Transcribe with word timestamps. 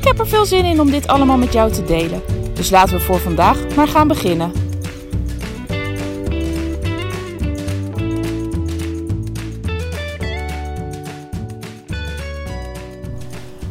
Ik 0.00 0.06
heb 0.06 0.18
er 0.18 0.28
veel 0.28 0.46
zin 0.46 0.64
in 0.64 0.80
om 0.80 0.90
dit 0.90 1.06
allemaal 1.06 1.36
met 1.36 1.52
jou 1.52 1.72
te 1.72 1.84
delen. 1.84 2.22
Dus 2.54 2.70
laten 2.70 2.96
we 2.96 3.00
voor 3.00 3.18
vandaag 3.18 3.74
maar 3.76 3.88
gaan 3.88 4.08
beginnen. 4.08 4.52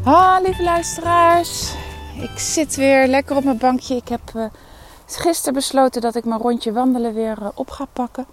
Ah, 0.03 0.41
lieve 0.43 0.63
luisteraars. 0.63 1.73
Ik 2.21 2.39
zit 2.39 2.75
weer 2.75 3.07
lekker 3.07 3.35
op 3.35 3.43
mijn 3.43 3.57
bankje. 3.57 3.95
Ik 3.95 4.07
heb 4.07 4.21
uh, 4.35 4.45
gisteren 5.05 5.53
besloten 5.53 6.01
dat 6.01 6.15
ik 6.15 6.25
mijn 6.25 6.41
rondje 6.41 6.71
wandelen 6.71 7.13
weer 7.13 7.37
uh, 7.41 7.47
op 7.53 7.69
ga 7.69 7.85
pakken. 7.93 8.25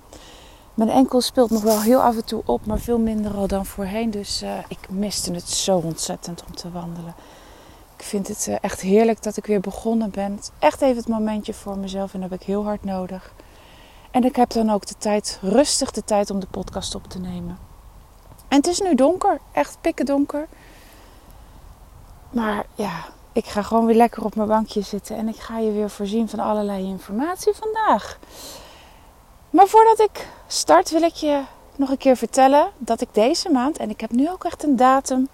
Mijn 0.74 0.90
enkel 0.90 1.20
speelt 1.20 1.50
nog 1.50 1.62
wel 1.62 1.80
heel 1.80 2.00
af 2.00 2.16
en 2.16 2.24
toe 2.24 2.42
op, 2.44 2.66
maar 2.66 2.78
veel 2.78 2.98
minder 2.98 3.34
al 3.34 3.46
dan 3.46 3.66
voorheen. 3.66 4.10
Dus 4.10 4.42
uh, 4.42 4.50
ik 4.68 4.78
miste 4.88 5.32
het 5.32 5.48
zo 5.48 5.76
ontzettend 5.76 6.44
om 6.48 6.56
te 6.56 6.70
wandelen. 6.70 7.14
Ik 7.96 8.04
vind 8.04 8.28
het 8.28 8.46
uh, 8.48 8.56
echt 8.60 8.80
heerlijk 8.80 9.22
dat 9.22 9.36
ik 9.36 9.46
weer 9.46 9.60
begonnen 9.60 10.10
ben. 10.10 10.32
Het 10.32 10.42
is 10.42 10.50
echt 10.58 10.80
even 10.80 10.96
het 10.96 11.08
momentje 11.08 11.54
voor 11.54 11.78
mezelf 11.78 12.14
en 12.14 12.20
dat 12.20 12.30
heb 12.30 12.40
ik 12.40 12.46
heel 12.46 12.64
hard 12.64 12.84
nodig. 12.84 13.32
En 14.10 14.24
ik 14.24 14.36
heb 14.36 14.50
dan 14.50 14.70
ook 14.70 14.86
de 14.86 14.94
tijd, 14.98 15.38
rustig 15.42 15.90
de 15.90 16.04
tijd 16.04 16.30
om 16.30 16.40
de 16.40 16.46
podcast 16.46 16.94
op 16.94 17.06
te 17.06 17.18
nemen. 17.18 17.58
En 18.48 18.56
het 18.56 18.66
is 18.66 18.80
nu 18.80 18.94
donker, 18.94 19.40
echt 19.52 19.78
pikken 19.80 20.06
donker. 20.06 20.46
Maar 22.30 22.66
ja, 22.74 23.04
ik 23.32 23.46
ga 23.46 23.62
gewoon 23.62 23.86
weer 23.86 23.96
lekker 23.96 24.24
op 24.24 24.34
mijn 24.34 24.48
bankje 24.48 24.80
zitten 24.80 25.16
en 25.16 25.28
ik 25.28 25.36
ga 25.36 25.58
je 25.58 25.72
weer 25.72 25.90
voorzien 25.90 26.28
van 26.28 26.38
allerlei 26.38 26.84
informatie 26.84 27.52
vandaag. 27.52 28.18
Maar 29.50 29.66
voordat 29.66 30.00
ik 30.00 30.28
start 30.46 30.90
wil 30.90 31.02
ik 31.02 31.14
je 31.14 31.42
nog 31.76 31.90
een 31.90 31.96
keer 31.96 32.16
vertellen 32.16 32.70
dat 32.78 33.00
ik 33.00 33.08
deze 33.12 33.50
maand, 33.50 33.76
en 33.76 33.90
ik 33.90 34.00
heb 34.00 34.10
nu 34.10 34.30
ook 34.30 34.44
echt 34.44 34.62
een 34.62 34.76
datum 34.76 35.28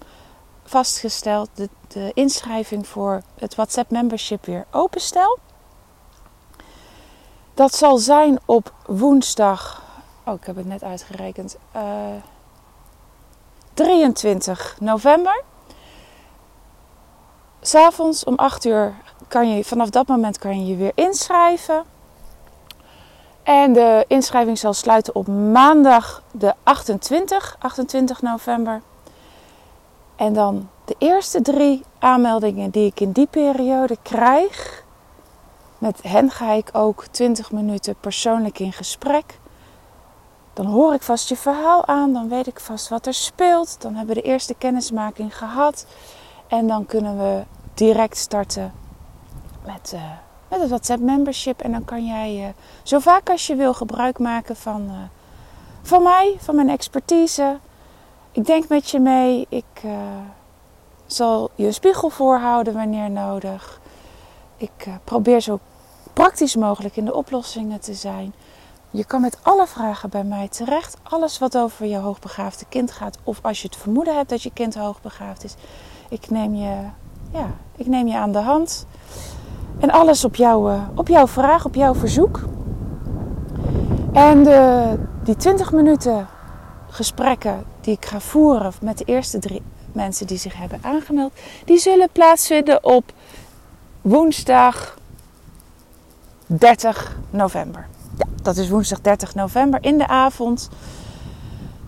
vastgesteld, 0.65 1.49
de, 1.55 2.11
inschrijving 2.15 2.87
voor 2.87 3.23
het 3.39 3.55
WhatsApp 3.55 3.91
membership 3.91 4.45
weer 4.45 4.67
openstel. 4.71 5.39
Dat 7.55 7.75
zal 7.75 7.99
zijn 7.99 8.41
op 8.45 8.73
woensdag, 8.87 9.83
oh 10.25 10.35
ik 10.35 10.45
heb 10.45 10.57
het 10.57 10.67
net 10.67 10.83
uitgerekend, 10.83 11.57
uh, 11.77 11.83
23 13.75 14.77
november. 14.81 15.43
S'avonds 17.61 18.25
om 18.25 18.35
8 18.35 18.65
uur 18.65 18.95
kan 19.29 19.57
je, 19.57 19.65
vanaf 19.65 19.91
dat 19.91 20.07
moment 20.07 20.39
kan 20.39 20.61
je 20.61 20.67
je 20.67 20.77
weer 20.77 20.93
inschrijven. 20.95 21.85
En 23.43 23.73
de 23.73 24.05
inschrijving 24.09 24.59
zal 24.59 24.73
sluiten 24.73 25.15
op 25.15 25.27
maandag 25.27 26.23
de 26.31 26.55
28, 26.63 27.57
28 27.59 28.23
november. 28.23 28.83
En 30.17 30.33
dan 30.33 30.69
de 30.85 30.95
eerste 30.99 31.43
drie 31.43 31.85
aanmeldingen 31.99 32.71
die 32.71 32.87
ik 32.87 33.01
in 33.01 33.13
die 33.13 33.27
periode 33.27 33.97
krijg. 34.03 34.85
Met 35.79 36.03
hen 36.03 36.31
ga 36.31 36.53
ik 36.53 36.69
ook 36.73 37.05
20 37.11 37.53
minuten 37.53 37.95
persoonlijk 38.01 38.59
in 38.59 38.73
gesprek. 38.73 39.39
Dan 40.53 40.67
hoor 40.67 40.95
ik 40.95 41.03
vast 41.03 41.29
je 41.29 41.37
verhaal 41.37 41.87
aan, 41.87 42.13
dan 42.13 42.29
weet 42.29 42.47
ik 42.47 42.61
vast 42.61 42.89
wat 42.89 43.07
er 43.07 43.15
speelt. 43.15 43.77
Dan 43.81 43.95
hebben 43.95 44.15
we 44.15 44.23
de 44.23 44.29
eerste 44.29 44.55
kennismaking 44.55 45.39
gehad. 45.39 45.87
En 46.47 46.67
dan 46.67 46.87
kunnen 46.87 47.19
we 47.19 47.45
direct 47.75 48.17
starten 48.17 48.73
met, 49.65 49.93
uh, 49.95 50.03
met 50.49 50.61
het 50.61 50.69
WhatsApp 50.69 51.01
membership. 51.01 51.61
En 51.61 51.73
dan 51.73 51.85
kan 51.85 52.07
jij 52.07 52.41
uh, 52.41 52.47
zo 52.83 52.99
vaak 52.99 53.31
als 53.31 53.47
je 53.47 53.55
wil 53.55 53.75
gebruik 53.75 54.19
maken 54.19 54.57
van, 54.57 54.83
uh, 54.83 54.97
van 55.83 56.03
mij, 56.03 56.37
van 56.39 56.55
mijn 56.55 56.71
expertise. 56.71 57.59
Ik 58.33 58.47
denk 58.47 58.69
met 58.69 58.91
je 58.91 59.01
mee. 59.01 59.47
Ik 59.49 59.83
zal 61.07 61.51
je 61.55 61.67
een 61.67 61.75
spiegel 61.75 62.09
voorhouden 62.09 62.75
wanneer 62.75 63.11
nodig. 63.11 63.81
Ik 64.57 64.87
probeer 65.05 65.41
zo 65.41 65.59
praktisch 66.13 66.57
mogelijk 66.57 66.97
in 66.97 67.05
de 67.05 67.15
oplossingen 67.15 67.81
te 67.81 67.95
zijn. 67.95 68.35
Je 68.91 69.05
kan 69.05 69.21
met 69.21 69.39
alle 69.43 69.67
vragen 69.67 70.11
bij 70.11 70.25
mij 70.25 70.49
terecht. 70.49 70.97
Alles 71.03 71.39
wat 71.39 71.59
over 71.59 71.87
je 71.87 71.97
hoogbegaafde 71.97 72.65
kind 72.69 72.91
gaat. 72.91 73.19
Of 73.23 73.39
als 73.43 73.63
je 73.63 73.69
het 73.69 73.77
vermoeden 73.77 74.17
hebt 74.17 74.31
dat 74.31 74.43
je 74.43 74.51
kind 74.53 74.75
hoogbegaafd 74.75 75.45
is. 75.45 75.55
Ik 76.09 76.31
neem 76.31 76.55
je, 76.55 76.77
ja, 77.33 77.47
ik 77.77 77.87
neem 77.87 78.07
je 78.07 78.17
aan 78.17 78.33
de 78.33 78.39
hand. 78.39 78.87
En 79.81 79.91
alles 79.91 80.25
op, 80.25 80.37
jou, 80.37 80.79
op 80.95 81.09
jouw 81.09 81.27
vraag, 81.27 81.65
op 81.65 81.75
jouw 81.75 81.95
verzoek. 81.95 82.41
En 84.13 84.43
de, 84.43 84.95
die 85.23 85.37
20 85.37 85.73
minuten 85.73 86.27
gesprekken 86.93 87.65
die 87.81 87.95
ik 87.95 88.07
ga 88.07 88.21
voeren 88.21 88.73
met 88.81 88.99
de 88.99 89.05
eerste 89.05 89.39
drie 89.39 89.63
mensen 89.93 90.27
die 90.27 90.39
zich 90.39 90.57
hebben 90.57 90.79
aangemeld, 90.83 91.33
die 91.65 91.79
zullen 91.79 92.09
plaatsvinden 92.13 92.85
op 92.85 93.13
woensdag 94.01 94.99
30 96.47 97.17
november. 97.31 97.87
Ja, 98.17 98.27
dat 98.43 98.57
is 98.57 98.69
woensdag 98.69 99.01
30 99.01 99.35
november 99.35 99.85
in 99.85 99.99
de 99.99 100.07
avond. 100.07 100.69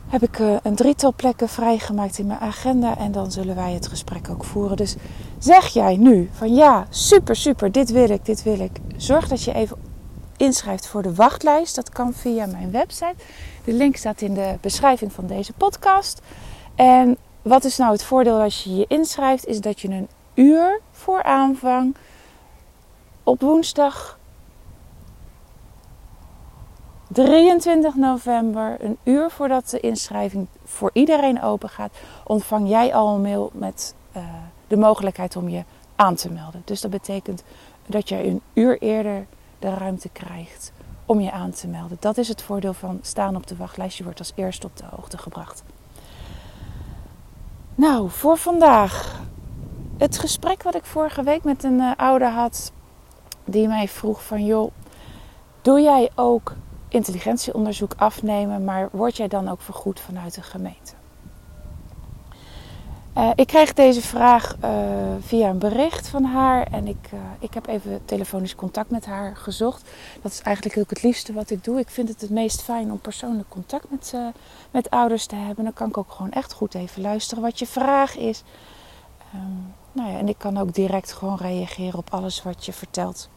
Heb 0.09 0.23
ik 0.23 0.39
een 0.63 0.75
drietal 0.75 1.13
plekken 1.17 1.49
vrijgemaakt 1.49 2.19
in 2.19 2.27
mijn 2.27 2.41
agenda 2.41 2.99
en 2.99 3.13
dan 3.13 3.33
zullen 3.33 3.55
wij 3.55 3.73
het 3.73 3.89
gesprek 3.89 4.31
ook 4.31 4.45
voeren. 4.45 4.77
Dus 4.77 4.97
zeg 5.39 5.67
jij 5.67 5.97
nu 5.97 6.31
van 6.33 6.55
ja, 6.55 6.87
super, 6.91 7.37
super, 7.37 7.73
dit 7.73 7.91
wil 7.91 8.11
ik, 8.11 8.25
dit 8.25 8.43
wil 8.43 8.61
ik. 8.61 8.81
Zorg 8.97 9.29
dat 9.29 9.43
je 9.43 9.55
even 9.55 9.77
inschrijft 10.37 10.87
voor 10.87 11.03
de 11.03 11.15
wachtlijst. 11.15 11.75
Dat 11.75 11.89
kan 11.89 12.13
via 12.13 12.47
mijn 12.47 12.71
website. 12.71 13.15
De 13.65 13.73
link 13.73 13.97
staat 13.97 14.21
in 14.21 14.35
de 14.35 14.59
beschrijving 14.61 15.13
van 15.13 15.27
deze 15.27 15.53
podcast. 15.53 16.21
En 16.75 17.17
wat 17.43 17.65
is 17.65 17.77
nou 17.77 17.93
het 17.93 18.05
voordeel 18.05 18.41
als 18.41 18.65
je 18.65 18.77
je 18.77 18.85
inschrijft? 18.89 19.47
Is 19.47 19.61
dat 19.61 19.81
je 19.81 19.89
een 19.89 20.09
uur 20.35 20.81
voor 20.91 21.23
aanvang 21.23 21.97
op 23.23 23.41
woensdag 23.41 24.19
23 27.09 27.95
november, 27.95 28.77
een 28.81 28.99
uur 29.05 29.31
voordat 29.31 29.69
de 29.69 29.81
inschrijving 29.81 30.47
voor 30.65 30.91
iedereen 30.93 31.43
open 31.43 31.69
gaat, 31.69 31.93
ontvang 32.25 32.69
jij 32.69 32.95
al 32.95 33.15
een 33.15 33.23
mail 33.23 33.51
met 33.53 33.95
uh, 34.17 34.23
de 34.67 34.77
mogelijkheid 34.77 35.37
om 35.37 35.49
je 35.49 35.65
aan 35.97 36.15
te 36.15 36.31
melden. 36.31 36.63
Dus 36.65 36.81
dat 36.81 36.91
betekent 36.91 37.43
dat 37.87 38.09
je 38.09 38.25
een 38.25 38.41
uur 38.55 38.79
eerder 38.79 39.27
de 39.59 39.75
ruimte 39.75 40.09
krijgt 40.09 40.73
om 41.07 41.21
je 41.21 41.33
aan 41.33 41.51
te 41.51 41.69
melden. 41.69 41.97
Dat 42.01 42.19
is 42.19 42.29
het 42.29 42.43
voordeel 42.43 42.73
van 42.73 42.99
staan 43.03 43.37
op 43.37 43.47
de 43.47 43.57
wachtlijst. 43.57 43.99
Je 43.99 44.05
wordt 44.05 44.19
als 44.19 44.33
eerste 44.35 44.67
op 44.67 44.77
de 44.77 44.85
hoogte 44.97 45.19
gebracht. 45.19 45.63
Nou, 47.75 48.11
voor 48.11 48.37
vandaag. 48.37 49.23
Het 49.97 50.19
gesprek 50.19 50.63
wat 50.63 50.75
ik 50.75 50.85
vorige 50.85 51.23
week 51.23 51.45
met 51.45 51.65
een 51.65 51.79
uh, 51.79 51.93
ouder 51.97 52.29
had, 52.29 52.73
die 53.45 53.69
mij 53.69 53.89
vroeg 53.89 54.25
van 54.25 54.45
joh, 54.45 54.73
doe 55.63 55.81
jij 55.81 56.11
ook 56.15 56.53
intelligentieonderzoek 56.89 57.95
afnemen, 57.97 58.65
maar 58.65 58.89
word 58.93 59.17
jij 59.17 59.29
dan 59.29 59.49
ook 59.49 59.61
vergoed 59.61 60.01
vanuit 60.01 60.35
de 60.35 60.43
gemeente? 60.43 60.94
Uh, 63.16 63.31
ik 63.34 63.46
kreeg 63.46 63.72
deze 63.72 64.00
vraag 64.00 64.56
uh, 64.64 64.70
via 65.20 65.49
een 65.49 65.58
bericht 65.58 66.08
van 66.08 66.25
haar 66.25 66.66
en 66.66 66.87
ik, 66.87 67.11
uh, 67.14 67.20
ik 67.38 67.55
heb 67.55 67.66
even 67.66 68.05
telefonisch 68.05 68.55
contact 68.55 68.90
met 68.90 69.06
haar 69.06 69.37
gezocht. 69.37 69.90
Dat 70.22 70.32
is 70.32 70.40
eigenlijk 70.40 70.78
ook 70.78 70.90
het 70.90 71.02
liefste 71.02 71.32
wat 71.32 71.50
ik 71.50 71.64
doe. 71.64 71.78
Ik 71.78 71.90
vind 71.90 72.08
het 72.08 72.20
het 72.20 72.31
meest 72.31 72.62
fijn 72.62 72.93
om 72.93 72.99
persoonlijk 72.99 73.49
contact 73.49 73.90
met, 73.90 74.14
met 74.70 74.90
ouders 74.90 75.26
te 75.26 75.34
hebben. 75.34 75.64
Dan 75.64 75.72
kan 75.72 75.88
ik 75.88 75.96
ook 75.96 76.11
gewoon 76.11 76.32
echt 76.32 76.52
goed 76.52 76.75
even 76.75 77.02
luisteren 77.02 77.43
wat 77.43 77.58
je 77.58 77.66
vraag 77.66 78.16
is. 78.16 78.43
Um, 79.34 79.75
nou 79.93 80.11
ja, 80.11 80.19
en 80.19 80.28
ik 80.28 80.38
kan 80.38 80.58
ook 80.58 80.75
direct 80.75 81.12
gewoon 81.12 81.37
reageren 81.37 81.99
op 81.99 82.11
alles 82.11 82.43
wat 82.43 82.64
je 82.64 82.72
vertelt. 82.72 83.28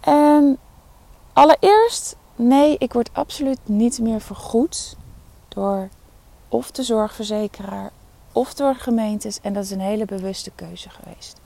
En 0.00 0.58
allereerst, 1.32 2.16
nee, 2.36 2.76
ik 2.78 2.92
word 2.92 3.10
absoluut 3.12 3.58
niet 3.64 3.98
meer 3.98 4.20
vergoed 4.20 4.96
door 5.48 5.88
of 6.48 6.70
de 6.70 6.82
zorgverzekeraar 6.82 7.90
of 8.32 8.54
door 8.54 8.74
gemeentes. 8.74 9.40
En 9.40 9.52
dat 9.52 9.64
is 9.64 9.70
een 9.70 9.80
hele 9.80 10.04
bewuste 10.04 10.50
keuze 10.54 10.90
geweest. 10.90 11.40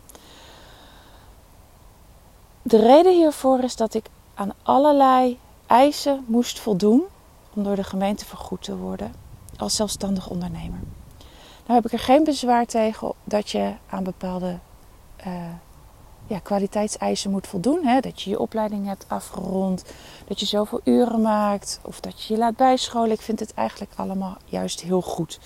De 2.62 2.78
reden 2.78 3.14
hiervoor 3.14 3.62
is 3.62 3.76
dat 3.76 3.94
ik 3.94 4.06
aan 4.34 4.52
allerlei 4.62 5.38
eisen 5.66 6.24
moest 6.26 6.58
voldoen 6.58 7.02
om 7.54 7.62
door 7.62 7.76
de 7.76 7.84
gemeente 7.84 8.24
vergoed 8.24 8.62
te 8.62 8.76
worden 8.76 9.14
als 9.56 9.76
zelfstandig 9.76 10.28
ondernemer. 10.28 10.78
Nou 11.66 11.82
heb 11.82 11.84
ik 11.84 11.92
er 11.92 12.04
geen 12.04 12.24
bezwaar 12.24 12.66
tegen 12.66 13.12
dat 13.24 13.50
je 13.50 13.74
aan 13.88 14.04
bepaalde 14.04 14.58
uh, 15.26 15.34
ja, 16.30 16.38
kwaliteitseisen 16.38 17.30
moet 17.30 17.46
voldoen. 17.46 17.86
Hè? 17.86 18.00
Dat 18.00 18.22
je 18.22 18.30
je 18.30 18.38
opleiding 18.38 18.86
hebt 18.86 19.04
afgerond, 19.08 19.84
dat 20.26 20.40
je 20.40 20.46
zoveel 20.46 20.80
uren 20.84 21.20
maakt 21.20 21.80
of 21.82 22.00
dat 22.00 22.22
je 22.22 22.34
je 22.34 22.40
laat 22.40 22.56
bijscholen. 22.56 23.10
Ik 23.10 23.20
vind 23.20 23.40
het 23.40 23.54
eigenlijk 23.54 23.92
allemaal 23.96 24.36
juist 24.44 24.80
heel 24.80 25.02
goed. 25.02 25.38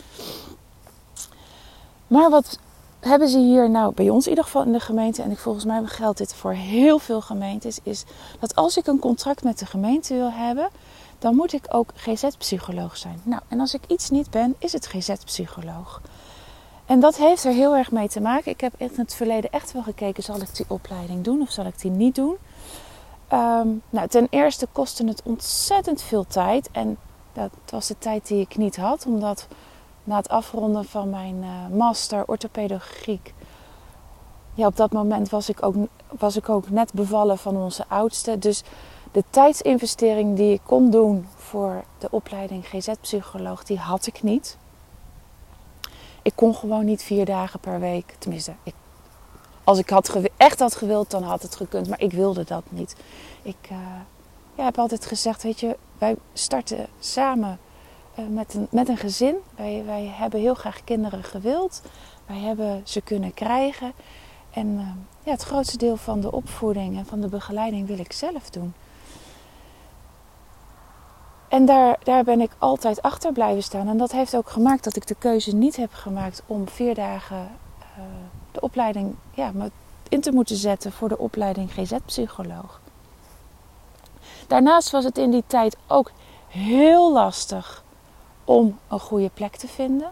Maar 2.06 2.30
wat 2.30 2.58
hebben 3.00 3.28
ze 3.28 3.38
hier 3.38 3.70
nou 3.70 3.94
bij 3.94 4.08
ons 4.08 4.24
in 4.24 4.30
ieder 4.30 4.44
geval 4.44 4.64
in 4.64 4.72
de 4.72 4.80
gemeente, 4.80 5.22
en 5.22 5.30
ik, 5.30 5.38
volgens 5.38 5.64
mij 5.64 5.84
geldt 5.84 6.18
dit 6.18 6.34
voor 6.34 6.52
heel 6.52 6.98
veel 6.98 7.20
gemeentes, 7.20 7.78
is 7.82 8.04
dat 8.40 8.54
als 8.54 8.76
ik 8.76 8.86
een 8.86 8.98
contract 8.98 9.44
met 9.44 9.58
de 9.58 9.66
gemeente 9.66 10.14
wil 10.14 10.32
hebben, 10.32 10.68
dan 11.18 11.34
moet 11.34 11.52
ik 11.52 11.64
ook 11.68 11.90
GZ-psycholoog 11.94 12.96
zijn. 12.96 13.20
Nou, 13.22 13.42
en 13.48 13.60
als 13.60 13.74
ik 13.74 13.82
iets 13.86 14.10
niet 14.10 14.30
ben, 14.30 14.54
is 14.58 14.72
het 14.72 14.86
GZ-psycholoog. 14.86 16.00
En 16.86 17.00
dat 17.00 17.16
heeft 17.16 17.44
er 17.44 17.52
heel 17.52 17.76
erg 17.76 17.90
mee 17.90 18.08
te 18.08 18.20
maken. 18.20 18.52
Ik 18.52 18.60
heb 18.60 18.72
in 18.76 18.90
het 18.96 19.14
verleden 19.14 19.50
echt 19.50 19.72
wel 19.72 19.82
gekeken, 19.82 20.22
zal 20.22 20.40
ik 20.40 20.56
die 20.56 20.66
opleiding 20.68 21.24
doen 21.24 21.40
of 21.40 21.50
zal 21.50 21.66
ik 21.66 21.80
die 21.80 21.90
niet 21.90 22.14
doen? 22.14 22.36
Ehm, 23.28 23.68
nou, 23.90 24.08
ten 24.08 24.26
eerste 24.30 24.66
kostte 24.72 25.06
het 25.06 25.22
ontzettend 25.24 26.02
veel 26.02 26.26
tijd. 26.26 26.68
En 26.72 26.96
dat 27.32 27.50
was 27.70 27.86
de 27.86 27.98
tijd 27.98 28.26
die 28.26 28.40
ik 28.40 28.56
niet 28.56 28.76
had, 28.76 29.06
omdat 29.06 29.46
na 30.04 30.16
het 30.16 30.28
afronden 30.28 30.84
van 30.84 31.10
mijn 31.10 31.36
uh, 31.42 31.76
master 31.76 32.24
orthopedagogiek. 32.26 33.34
Ja, 34.54 34.66
op 34.66 34.76
dat 34.76 34.92
moment 34.92 35.28
was 35.28 35.48
ik, 35.48 35.62
ook, 35.62 35.74
was 36.18 36.36
ik 36.36 36.48
ook 36.48 36.70
net 36.70 36.92
bevallen 36.92 37.38
van 37.38 37.56
onze 37.56 37.84
oudste. 37.88 38.38
Dus 38.38 38.62
de 39.12 39.24
tijdsinvestering 39.30 40.36
die 40.36 40.52
ik 40.52 40.60
kon 40.64 40.90
doen 40.90 41.26
voor 41.36 41.84
de 41.98 42.08
opleiding 42.10 42.66
GZ-psycholoog, 42.66 43.64
die 43.64 43.78
had 43.78 44.06
ik 44.06 44.22
niet. 44.22 44.56
Ik 46.24 46.32
kon 46.34 46.54
gewoon 46.54 46.84
niet 46.84 47.02
vier 47.02 47.24
dagen 47.24 47.60
per 47.60 47.80
week. 47.80 48.14
Tenminste, 48.18 48.54
ik, 48.62 48.74
als 49.64 49.78
ik 49.78 49.90
had 49.90 50.20
echt 50.36 50.58
had 50.58 50.76
gewild, 50.76 51.10
dan 51.10 51.22
had 51.22 51.42
het 51.42 51.56
gekund. 51.56 51.88
Maar 51.88 52.00
ik 52.00 52.12
wilde 52.12 52.44
dat 52.44 52.64
niet. 52.68 52.96
Ik 53.42 53.56
uh, 53.72 53.78
ja, 54.54 54.64
heb 54.64 54.78
altijd 54.78 55.06
gezegd, 55.06 55.42
weet 55.42 55.60
je, 55.60 55.76
wij 55.98 56.16
starten 56.32 56.86
samen 56.98 57.58
uh, 58.18 58.26
met, 58.28 58.54
een, 58.54 58.66
met 58.70 58.88
een 58.88 58.96
gezin. 58.96 59.36
Wij, 59.56 59.82
wij 59.86 60.12
hebben 60.14 60.40
heel 60.40 60.54
graag 60.54 60.84
kinderen 60.84 61.24
gewild. 61.24 61.82
Wij 62.26 62.38
hebben 62.38 62.80
ze 62.84 63.00
kunnen 63.00 63.34
krijgen. 63.34 63.92
En 64.50 64.66
uh, 64.66 64.88
ja, 65.22 65.30
het 65.30 65.42
grootste 65.42 65.76
deel 65.76 65.96
van 65.96 66.20
de 66.20 66.32
opvoeding 66.32 66.98
en 66.98 67.06
van 67.06 67.20
de 67.20 67.28
begeleiding 67.28 67.86
wil 67.86 67.98
ik 67.98 68.12
zelf 68.12 68.50
doen. 68.50 68.74
En 71.54 71.64
daar, 71.64 71.98
daar 72.02 72.24
ben 72.24 72.40
ik 72.40 72.50
altijd 72.58 73.02
achter 73.02 73.32
blijven 73.32 73.62
staan. 73.62 73.88
En 73.88 73.96
dat 73.96 74.12
heeft 74.12 74.36
ook 74.36 74.50
gemaakt 74.50 74.84
dat 74.84 74.96
ik 74.96 75.06
de 75.06 75.14
keuze 75.14 75.54
niet 75.54 75.76
heb 75.76 75.92
gemaakt 75.92 76.42
om 76.46 76.68
vier 76.68 76.94
dagen 76.94 77.36
uh, 77.36 78.04
de 78.52 78.60
opleiding 78.60 79.14
ja, 79.30 79.52
in 80.08 80.20
te 80.20 80.32
moeten 80.32 80.56
zetten 80.56 80.92
voor 80.92 81.08
de 81.08 81.18
opleiding 81.18 81.72
GZ-psycholoog. 81.72 82.80
Daarnaast 84.46 84.90
was 84.90 85.04
het 85.04 85.18
in 85.18 85.30
die 85.30 85.44
tijd 85.46 85.76
ook 85.86 86.10
heel 86.48 87.12
lastig 87.12 87.84
om 88.44 88.78
een 88.88 89.00
goede 89.00 89.30
plek 89.34 89.56
te 89.56 89.68
vinden. 89.68 90.10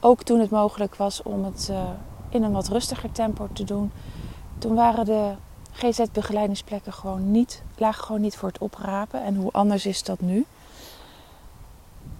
Ook 0.00 0.22
toen 0.22 0.40
het 0.40 0.50
mogelijk 0.50 0.94
was 0.94 1.22
om 1.22 1.44
het 1.44 1.68
uh, 1.70 1.82
in 2.28 2.42
een 2.42 2.52
wat 2.52 2.68
rustiger 2.68 3.12
tempo 3.12 3.48
te 3.52 3.64
doen. 3.64 3.92
Toen 4.58 4.74
waren 4.74 5.04
de 5.04 5.32
GZ-begeleidingsplekken 5.72 6.92
gewoon 6.92 7.30
niet, 7.30 7.62
lagen 7.76 8.04
gewoon 8.04 8.20
niet 8.20 8.36
voor 8.36 8.48
het 8.48 8.58
oprapen. 8.58 9.22
En 9.22 9.34
hoe 9.34 9.52
anders 9.52 9.86
is 9.86 10.02
dat 10.02 10.20
nu? 10.20 10.46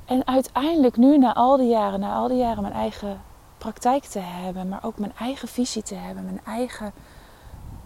En 0.05 0.27
uiteindelijk 0.27 0.97
nu, 0.97 1.19
na 1.19 1.35
al 1.35 1.57
die 1.57 1.69
jaren, 1.69 2.01
na 2.01 2.15
al 2.15 2.29
die 2.29 2.37
jaren 2.37 2.63
mijn 2.63 2.75
eigen 2.75 3.21
praktijk 3.59 4.05
te 4.05 4.19
hebben, 4.19 4.69
maar 4.69 4.85
ook 4.85 4.99
mijn 4.99 5.13
eigen 5.19 5.49
visie 5.49 5.83
te 5.83 5.95
hebben, 5.95 6.25
mijn 6.25 6.41
eigen 6.45 6.93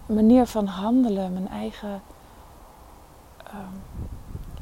manier 0.07 0.47
van 0.47 0.67
handelen, 0.67 1.33
mijn 1.33 1.49
eigen. 1.49 2.03
Um, 3.55 4.05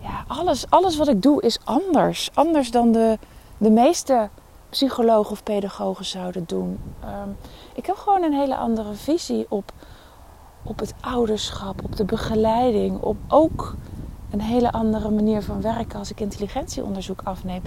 ja, 0.00 0.24
alles, 0.26 0.70
alles 0.70 0.96
wat 0.96 1.08
ik 1.08 1.22
doe 1.22 1.42
is 1.42 1.58
anders. 1.64 2.30
Anders 2.34 2.70
dan 2.70 2.92
de, 2.92 3.18
de 3.58 3.70
meeste 3.70 4.28
psychologen 4.70 5.32
of 5.32 5.42
pedagogen 5.42 6.04
zouden 6.04 6.44
doen. 6.46 6.80
Um, 7.04 7.36
ik 7.74 7.86
heb 7.86 7.96
gewoon 7.96 8.22
een 8.22 8.32
hele 8.32 8.56
andere 8.56 8.94
visie 8.94 9.46
op 9.48 9.72
op 10.64 10.78
het 10.78 10.94
ouderschap, 11.00 11.84
op 11.84 11.96
de 11.96 12.04
begeleiding, 12.04 13.02
op 13.02 13.16
ook 13.28 13.74
een 14.30 14.40
hele 14.40 14.72
andere 14.72 15.10
manier 15.10 15.42
van 15.42 15.60
werken 15.60 15.98
als 15.98 16.10
ik 16.10 16.20
intelligentieonderzoek 16.20 17.20
afneem. 17.24 17.62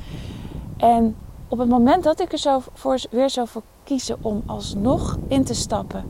En 0.77 1.15
op 1.47 1.57
het 1.57 1.69
moment 1.69 2.03
dat 2.03 2.19
ik 2.19 2.31
er 2.31 2.37
zo 2.37 2.61
voor, 2.73 2.99
weer 3.09 3.29
zou 3.29 3.47
voor 3.47 3.61
kiezen 3.83 4.17
om 4.21 4.43
alsnog 4.45 5.17
in 5.27 5.43
te 5.43 5.53
stappen 5.53 6.05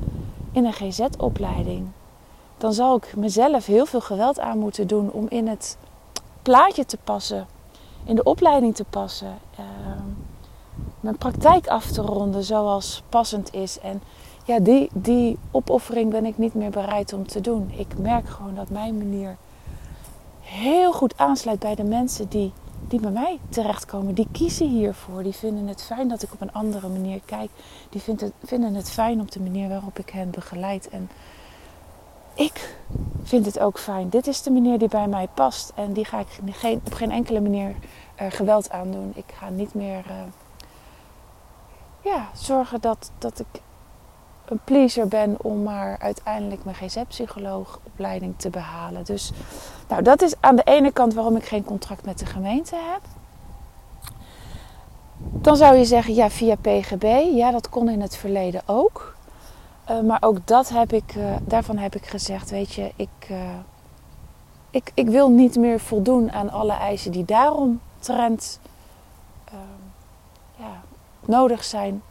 in 0.52 0.66
een 0.66 0.74
GZ-opleiding, 0.74 1.88
dan 2.58 2.74
zal 2.74 2.96
ik 2.96 3.16
mezelf 3.16 3.66
heel 3.66 3.86
veel 3.86 4.02
geweld 4.02 4.40
aan 4.40 4.58
moeten 4.58 4.88
doen 4.88 5.12
om 5.12 5.26
in 5.30 5.48
het 5.48 5.78
plaatje 6.42 6.86
te 6.86 6.98
passen, 7.04 7.48
in 8.04 8.16
de 8.16 8.24
opleiding 8.24 8.76
te 8.76 8.84
passen, 8.84 9.38
uh, 9.60 9.66
mijn 11.00 11.18
praktijk 11.18 11.68
af 11.68 11.92
te 11.92 12.02
ronden 12.02 12.44
zoals 12.44 13.04
passend 13.10 13.54
is. 13.54 13.80
En 13.80 14.02
ja, 14.48 14.60
die, 14.60 14.90
die 14.94 15.38
opoffering 15.52 16.12
ben 16.12 16.26
ik 16.26 16.38
niet 16.38 16.54
meer 16.54 16.70
bereid 16.70 17.14
om 17.14 17.28
te 17.28 17.42
doen. 17.42 17.72
Ik 17.78 17.98
merk 17.98 18.30
gewoon 18.30 18.56
dat 18.56 18.70
mijn 18.70 18.98
manier 18.98 19.38
heel 20.42 20.94
goed 20.94 21.18
aansluit 21.18 21.60
bij 21.60 21.76
de 21.76 21.84
mensen 21.84 22.30
die, 22.30 22.54
die 22.88 23.00
bij 23.00 23.12
mij 23.12 23.40
terechtkomen. 23.50 24.14
Die 24.14 24.28
kiezen 24.32 24.68
hiervoor. 24.68 25.24
Die 25.24 25.34
vinden 25.34 25.68
het 25.68 25.84
fijn 25.84 26.08
dat 26.08 26.24
ik 26.24 26.34
op 26.34 26.42
een 26.42 26.54
andere 26.54 26.88
manier 26.88 27.22
kijk. 27.26 27.50
Die 27.90 28.02
vinden 28.02 28.26
het, 28.26 28.50
vinden 28.50 28.74
het 28.74 28.90
fijn 28.90 29.22
op 29.22 29.32
de 29.32 29.40
manier 29.40 29.70
waarop 29.70 30.00
ik 30.00 30.10
hen 30.10 30.30
begeleid. 30.30 30.90
En 30.90 31.10
ik 32.34 32.78
vind 33.24 33.46
het 33.46 33.60
ook 33.60 33.80
fijn. 33.80 34.10
Dit 34.10 34.28
is 34.28 34.42
de 34.42 34.52
manier 34.52 34.78
die 34.78 34.90
bij 34.90 35.08
mij 35.08 35.28
past. 35.34 35.72
En 35.76 35.94
die 35.94 36.06
ga 36.06 36.20
ik 36.20 36.40
geen, 36.52 36.82
op 36.86 36.94
geen 36.94 37.12
enkele 37.12 37.42
manier 37.42 37.76
uh, 38.22 38.28
geweld 38.30 38.70
aandoen. 38.70 39.12
Ik 39.16 39.34
ga 39.40 39.50
niet 39.50 39.74
meer 39.74 40.06
uh, 40.10 40.16
ja, 42.04 42.30
zorgen 42.34 42.82
dat, 42.82 43.12
dat 43.18 43.40
ik 43.40 43.62
een 44.50 44.60
pleaser 44.64 45.08
ben 45.08 45.36
om 45.42 45.64
maar 45.64 45.98
uiteindelijk 46.00 46.64
mijn 46.64 46.76
GZ-psycholoogopleiding 46.76 48.34
te 48.38 48.50
behalen. 48.50 49.04
Dus 49.04 49.32
nou, 49.88 50.02
dat 50.02 50.22
is 50.22 50.34
aan 50.40 50.56
de 50.56 50.64
ene 50.64 50.92
kant 50.92 51.14
waarom 51.14 51.36
ik 51.36 51.46
geen 51.46 51.64
contract 51.64 52.06
met 52.06 52.20
de 52.20 52.26
gemeente 52.26 52.76
heb. 52.76 53.02
Dan 55.18 55.56
zou 55.56 55.76
je 55.76 55.86
zeggen, 55.86 56.14
ja, 56.14 56.30
via 56.30 56.56
PGB. 56.56 57.04
Ja, 57.34 57.52
dat 57.52 57.70
kon 57.70 57.90
in 57.90 58.02
het 58.02 58.18
verleden 58.18 58.62
ook. 58.66 59.16
Uh, 59.90 60.00
maar 60.00 60.18
ook 60.22 60.48
dat 60.48 60.70
heb 60.70 60.94
ik, 60.94 61.16
uh, 61.16 61.36
daarvan 61.42 61.78
heb 61.78 61.96
ik 61.96 62.06
gezegd, 62.06 62.50
weet 62.50 62.74
je, 62.74 62.92
ik, 62.96 63.28
uh, 63.32 63.38
ik, 64.70 64.92
ik 64.94 65.08
wil 65.08 65.30
niet 65.30 65.56
meer 65.56 65.80
voldoen 65.80 66.32
aan 66.32 66.50
alle 66.50 66.74
eisen 66.74 67.12
die 67.12 67.26
daarom 67.26 67.80
trend 68.00 68.60
ja, 70.56 70.82
nodig 71.26 71.64
zijn 71.64 72.02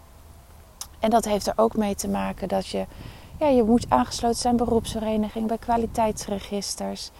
en 0.99 1.11
dat 1.11 1.25
heeft 1.25 1.47
er 1.47 1.53
ook 1.57 1.77
mee 1.77 1.95
te 1.95 2.09
maken 2.09 2.49
dat 2.49 2.67
je, 2.67 2.87
ja, 3.39 3.47
je 3.47 3.63
moet 3.63 3.87
aangesloten 3.89 4.39
zijn 4.39 4.57
bij 4.57 4.67
beroepsvereniging, 4.67 5.47
bij 5.47 5.59
kwaliteitsregisters. 5.59 7.11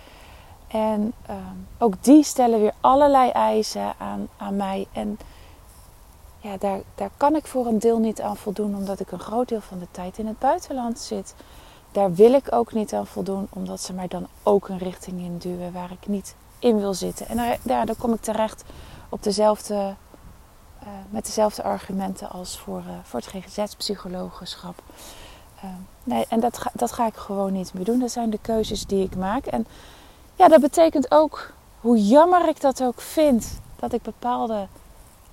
En 0.69 1.13
uh, 1.31 1.37
ook 1.79 2.05
die 2.05 2.25
stellen 2.25 2.61
weer 2.61 2.75
allerlei 2.81 3.31
eisen 3.31 3.95
aan, 3.99 4.29
aan 4.37 4.57
mij. 4.57 4.87
En 4.93 5.19
ja, 6.41 6.57
daar, 6.57 6.81
daar 6.95 7.11
kan 7.17 7.37
ik 7.37 7.47
voor 7.47 7.67
een 7.67 7.79
deel 7.79 7.99
niet 7.99 8.21
aan 8.21 8.37
voldoen, 8.37 8.75
omdat 8.75 9.01
ik 9.01 9.13
een 9.13 9.19
groot 9.19 9.49
deel 9.49 9.61
van 9.61 9.79
de 9.79 9.87
tijd 9.91 10.19
in 10.19 10.27
het 10.27 10.39
buitenland 10.39 10.99
zit. 10.99 11.35
Daar 11.93 12.15
wil 12.15 12.33
ik 12.33 12.53
ook 12.53 12.73
niet 12.73 12.95
aan 12.95 13.07
voldoen, 13.07 13.47
omdat 13.51 13.81
ze 13.81 13.93
mij 13.93 14.09
dan 14.09 14.27
ook 14.43 14.69
een 14.69 14.79
richting 14.79 15.21
in 15.21 15.39
duwen 15.39 15.73
waar 15.73 15.91
ik 15.91 16.09
niet 16.09 16.35
in 16.59 16.79
wil 16.79 16.95
zitten. 16.95 17.29
En 17.29 17.37
daar, 17.63 17.87
daar, 17.87 17.97
kom 17.97 18.13
ik 18.13 18.21
terecht 18.21 18.65
op 19.09 19.23
dezelfde 19.23 19.95
uh, 20.87 20.93
met 21.11 21.27
dezelfde 21.27 21.63
argumenten 21.63 22.31
als 22.31 22.59
voor, 22.59 22.83
uh, 22.87 22.93
voor 23.03 23.21
het 23.21 23.29
GGZ-psychologenschap. 23.29 24.83
Uh, 25.65 25.71
nee, 26.05 26.25
en 26.29 26.41
dat 26.41 26.59
ga, 26.59 26.71
dat 26.75 26.93
ga 26.93 27.07
ik 27.07 27.17
gewoon 27.17 27.53
niet 27.53 27.75
meer 27.75 27.85
doen. 27.85 27.99
Dat 27.99 28.11
zijn 28.11 28.31
de 28.31 28.39
keuzes 28.43 28.87
die 28.87 29.05
ik 29.05 29.17
maak. 29.17 29.47
En 29.47 29.67
ja, 30.35 30.49
dat 30.49 30.61
betekent 30.61 31.11
ook, 31.11 31.53
hoe 31.81 32.07
jammer 32.07 32.49
ik 32.49 32.61
dat 32.61 32.83
ook 32.83 33.01
vind, 33.01 33.61
dat 33.77 33.93
ik 33.93 34.03
bepaalde 34.03 34.67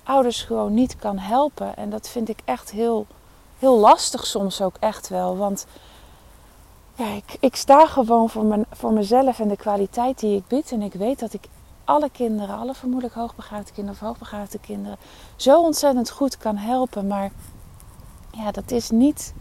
ouders 0.02 0.42
gewoon 0.42 0.74
niet 0.74 0.96
kan 0.96 1.18
helpen. 1.18 1.76
En 1.76 1.90
dat 1.90 2.08
vind 2.08 2.28
ik 2.28 2.38
echt 2.44 2.70
heel, 2.70 3.06
heel 3.58 3.78
lastig 3.78 4.26
soms 4.26 4.60
ook 4.60 4.76
echt 4.78 5.08
wel. 5.08 5.36
Want 5.36 5.66
ja, 6.94 7.06
ik, 7.06 7.36
ik 7.40 7.56
sta 7.56 7.86
gewoon 7.86 8.30
voor, 8.30 8.44
mijn, 8.44 8.64
voor 8.70 8.92
mezelf 8.92 9.40
en 9.40 9.48
de 9.48 9.56
kwaliteit 9.56 10.18
die 10.18 10.36
ik 10.36 10.46
bied. 10.46 10.72
En 10.72 10.82
ik 10.82 10.92
weet 10.92 11.18
dat 11.18 11.32
ik 11.32 11.48
alle 11.84 12.10
kinderen, 12.10 12.58
alle 12.58 12.74
vermoedelijk 12.74 13.14
hoogbegaafde 13.14 13.72
kinderen 13.72 14.00
of 14.00 14.06
hoogbegaafde 14.06 14.58
kinderen, 14.58 14.98
zo 15.36 15.60
ontzettend 15.60 16.10
goed 16.10 16.36
kan 16.36 16.56
helpen. 16.56 17.06
Maar 17.06 17.30
ja, 18.30 18.50
dat 18.50 18.70
is 18.70 18.90
niet 18.90 19.34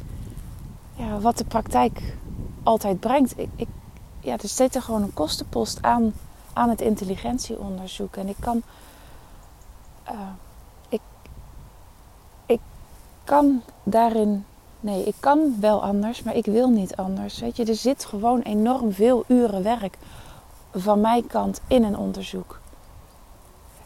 ja, 0.96 1.20
wat 1.20 1.38
de 1.38 1.46
praktijk 1.46 2.16
altijd 2.64 3.00
brengt. 3.00 3.40
Ik, 3.40 3.50
ik, 3.56 3.68
ja, 4.20 4.34
er 4.34 4.48
zit 4.48 4.76
er 4.76 4.82
gewoon 4.82 5.02
een 5.02 5.14
kostenpost 5.14 5.82
aan, 5.82 6.14
aan 6.54 6.70
het 6.70 6.82
intelligentieonderzoek. 6.82 8.16
En 8.16 8.28
ik 8.28 8.38
kan. 8.40 8.62
Uh, 10.12 10.20
ik, 10.90 11.02
ik 12.46 12.60
kan 13.24 13.62
daarin. 13.84 14.46
Nee, 14.80 15.04
ik 15.04 15.16
kan 15.20 15.56
wel 15.60 15.84
anders, 15.84 16.24
maar 16.24 16.36
ik 16.36 16.46
wil 16.46 16.70
niet 16.70 16.96
anders. 16.96 17.40
Weet 17.40 17.58
je, 17.58 17.66
er 17.66 17.76
zit 17.76 18.06
gewoon 18.06 18.42
enorm 18.42 18.92
veel 18.92 19.24
uren 19.28 19.64
werk 19.64 19.98
van 20.74 21.02
mijn 21.02 21.28
kant 21.28 21.62
in 21.68 21.84
een 21.84 21.98
onderzoek. 21.98 22.60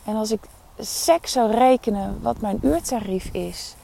En 0.03 0.15
als 0.15 0.32
ik 0.32 0.41
sec 0.79 1.27
zou 1.27 1.51
rekenen 1.51 2.22
wat 2.22 2.41
mijn 2.41 2.60
uurtarief 2.62 3.29
is, 3.32 3.75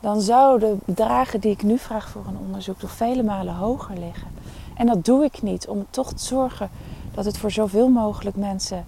dan 0.00 0.20
zouden 0.20 0.70
de 0.70 0.82
bedragen 0.84 1.40
die 1.40 1.50
ik 1.50 1.62
nu 1.62 1.78
vraag 1.78 2.08
voor 2.08 2.24
een 2.26 2.38
onderzoek 2.38 2.78
toch 2.78 2.90
vele 2.90 3.22
malen 3.22 3.54
hoger 3.54 3.98
liggen. 3.98 4.28
En 4.74 4.86
dat 4.86 5.04
doe 5.04 5.24
ik 5.24 5.42
niet 5.42 5.68
om 5.68 5.86
toch 5.90 6.12
te 6.12 6.24
zorgen 6.24 6.70
dat 7.14 7.24
het 7.24 7.38
voor 7.38 7.50
zoveel 7.50 7.88
mogelijk 7.88 8.36
mensen 8.36 8.84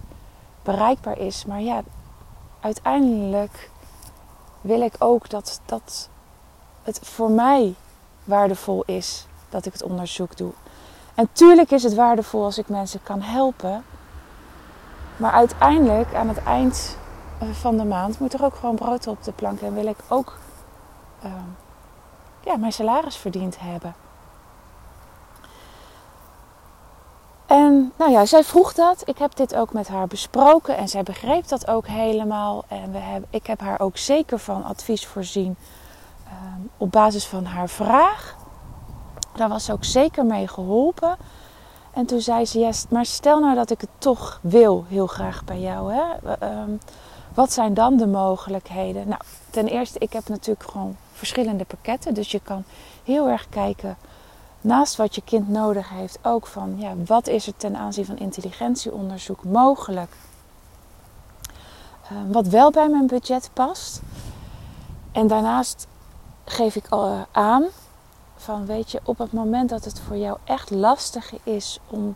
bereikbaar 0.63 1.17
is. 1.17 1.45
Maar 1.45 1.61
ja, 1.61 1.81
uiteindelijk 2.59 3.69
wil 4.61 4.81
ik 4.81 4.95
ook 4.99 5.29
dat, 5.29 5.61
dat 5.65 6.09
het 6.83 6.99
voor 7.03 7.31
mij 7.31 7.73
waardevol 8.23 8.83
is 8.85 9.27
dat 9.49 9.65
ik 9.65 9.73
het 9.73 9.83
onderzoek 9.83 10.37
doe. 10.37 10.51
En 11.19 11.29
tuurlijk 11.31 11.71
is 11.71 11.83
het 11.83 11.93
waardevol 11.93 12.43
als 12.43 12.57
ik 12.57 12.69
mensen 12.69 13.03
kan 13.03 13.21
helpen. 13.21 13.83
Maar 15.17 15.31
uiteindelijk, 15.31 16.13
aan 16.13 16.27
het 16.27 16.43
eind 16.43 16.97
van 17.51 17.77
de 17.77 17.83
maand, 17.83 18.19
moet 18.19 18.33
er 18.33 18.43
ook 18.43 18.55
gewoon 18.55 18.75
brood 18.75 19.07
op 19.07 19.23
de 19.23 19.31
plank. 19.31 19.61
En 19.61 19.73
wil 19.73 19.85
ik 19.85 19.97
ook 20.07 20.37
uh, 21.25 21.31
ja, 22.43 22.57
mijn 22.57 22.71
salaris 22.71 23.15
verdiend 23.15 23.59
hebben. 23.59 23.95
En 27.45 27.93
nou 27.95 28.11
ja, 28.11 28.25
zij 28.25 28.43
vroeg 28.43 28.73
dat. 28.73 29.01
Ik 29.05 29.17
heb 29.17 29.35
dit 29.35 29.55
ook 29.55 29.73
met 29.73 29.87
haar 29.87 30.07
besproken 30.07 30.77
en 30.77 30.89
zij 30.89 31.03
begreep 31.03 31.47
dat 31.47 31.67
ook 31.67 31.87
helemaal. 31.87 32.63
En 32.67 32.91
we 32.91 32.97
hebben, 32.97 33.29
ik 33.31 33.47
heb 33.47 33.59
haar 33.59 33.79
ook 33.79 33.97
zeker 33.97 34.39
van 34.39 34.63
advies 34.63 35.07
voorzien 35.07 35.57
um, 36.27 36.69
op 36.77 36.91
basis 36.91 37.25
van 37.25 37.45
haar 37.45 37.69
vraag. 37.69 38.37
Daar 39.39 39.49
was 39.49 39.65
ze 39.65 39.71
ook 39.71 39.83
zeker 39.83 40.25
mee 40.25 40.47
geholpen. 40.47 41.17
En 41.91 42.05
toen 42.05 42.21
zei 42.21 42.45
ze, 42.45 42.59
ja, 42.59 42.71
maar 42.89 43.05
stel 43.05 43.39
nou 43.39 43.55
dat 43.55 43.69
ik 43.69 43.81
het 43.81 43.89
toch 43.97 44.39
wil, 44.41 44.85
heel 44.87 45.07
graag 45.07 45.43
bij 45.43 45.59
jou. 45.59 45.93
Hè? 45.93 46.03
Um, 46.61 46.79
wat 47.33 47.51
zijn 47.51 47.73
dan 47.73 47.97
de 47.97 48.07
mogelijkheden? 48.07 49.07
Nou, 49.07 49.21
ten 49.49 49.67
eerste, 49.67 49.99
ik 49.99 50.13
heb 50.13 50.29
natuurlijk 50.29 50.69
gewoon 50.69 50.95
verschillende 51.13 51.65
pakketten. 51.65 52.13
Dus 52.13 52.31
je 52.31 52.39
kan 52.39 52.63
heel 53.03 53.27
erg 53.27 53.49
kijken 53.49 53.97
naast 54.61 54.95
wat 54.95 55.15
je 55.15 55.21
kind 55.21 55.49
nodig 55.49 55.89
heeft, 55.89 56.19
ook 56.21 56.47
van 56.47 56.75
ja, 56.77 56.93
wat 57.05 57.27
is 57.27 57.47
er 57.47 57.57
ten 57.57 57.75
aanzien 57.75 58.05
van 58.05 58.17
intelligentieonderzoek 58.17 59.43
mogelijk. 59.43 60.11
Uh, 62.11 62.17
wat 62.27 62.47
wel 62.47 62.71
bij 62.71 62.89
mijn 62.89 63.07
budget 63.07 63.49
past. 63.53 64.01
En 65.11 65.27
daarnaast 65.27 65.87
geef 66.45 66.75
ik 66.75 66.93
uh, 66.93 67.21
aan 67.31 67.65
van 68.39 68.65
weet 68.65 68.91
je, 68.91 68.99
op 69.03 69.17
het 69.17 69.31
moment 69.31 69.69
dat 69.69 69.85
het 69.85 69.99
voor 69.99 70.17
jou 70.17 70.37
echt 70.43 70.69
lastig 70.69 71.33
is 71.43 71.79
om, 71.87 72.15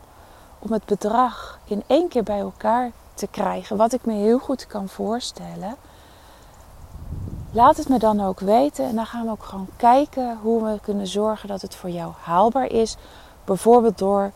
om 0.59 0.71
het 0.71 0.85
bedrag 0.85 1.59
in 1.65 1.83
één 1.87 2.07
keer 2.07 2.23
bij 2.23 2.39
elkaar 2.39 2.91
te 3.13 3.27
krijgen, 3.27 3.77
wat 3.77 3.93
ik 3.93 4.05
me 4.05 4.13
heel 4.13 4.39
goed 4.39 4.67
kan 4.67 4.89
voorstellen 4.89 5.75
Laat 7.55 7.77
het 7.77 7.89
me 7.89 7.99
dan 7.99 8.21
ook 8.21 8.39
weten 8.39 8.85
en 8.85 8.95
dan 8.95 9.05
gaan 9.05 9.25
we 9.25 9.31
ook 9.31 9.43
gewoon 9.43 9.67
kijken 9.75 10.37
hoe 10.41 10.63
we 10.63 10.79
kunnen 10.79 11.07
zorgen 11.07 11.47
dat 11.47 11.61
het 11.61 11.75
voor 11.75 11.89
jou 11.89 12.13
haalbaar 12.21 12.65
is. 12.65 12.95
Bijvoorbeeld 13.45 13.97
door 13.97 14.31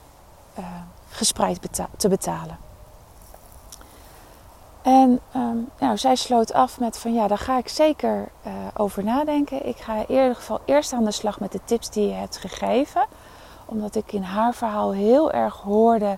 uh, 0.60 0.66
gespreid 1.10 1.60
te 1.98 2.10
betalen. 2.10 2.58
En 4.88 5.20
um, 5.36 5.70
nou, 5.80 5.98
zij 5.98 6.16
sloot 6.16 6.54
af 6.54 6.80
met 6.80 7.00
van 7.00 7.14
ja, 7.14 7.28
daar 7.28 7.38
ga 7.38 7.58
ik 7.58 7.68
zeker 7.68 8.30
uh, 8.48 8.54
over 8.78 9.04
nadenken. 9.04 9.68
Ik 9.68 9.78
ga 9.78 9.96
in 9.96 10.06
ieder 10.10 10.36
geval 10.36 10.60
eerst 10.66 10.94
aan 10.94 11.04
de 11.04 11.12
slag 11.12 11.40
met 11.40 11.52
de 11.52 11.60
tips 11.64 11.90
die 11.90 12.08
je 12.08 12.14
hebt 12.14 12.38
gegeven. 12.38 13.06
Omdat 13.66 13.96
ik 13.96 14.12
in 14.12 14.22
haar 14.22 14.54
verhaal 14.54 14.94
heel 14.94 15.32
erg 15.32 15.56
hoorde 15.56 16.18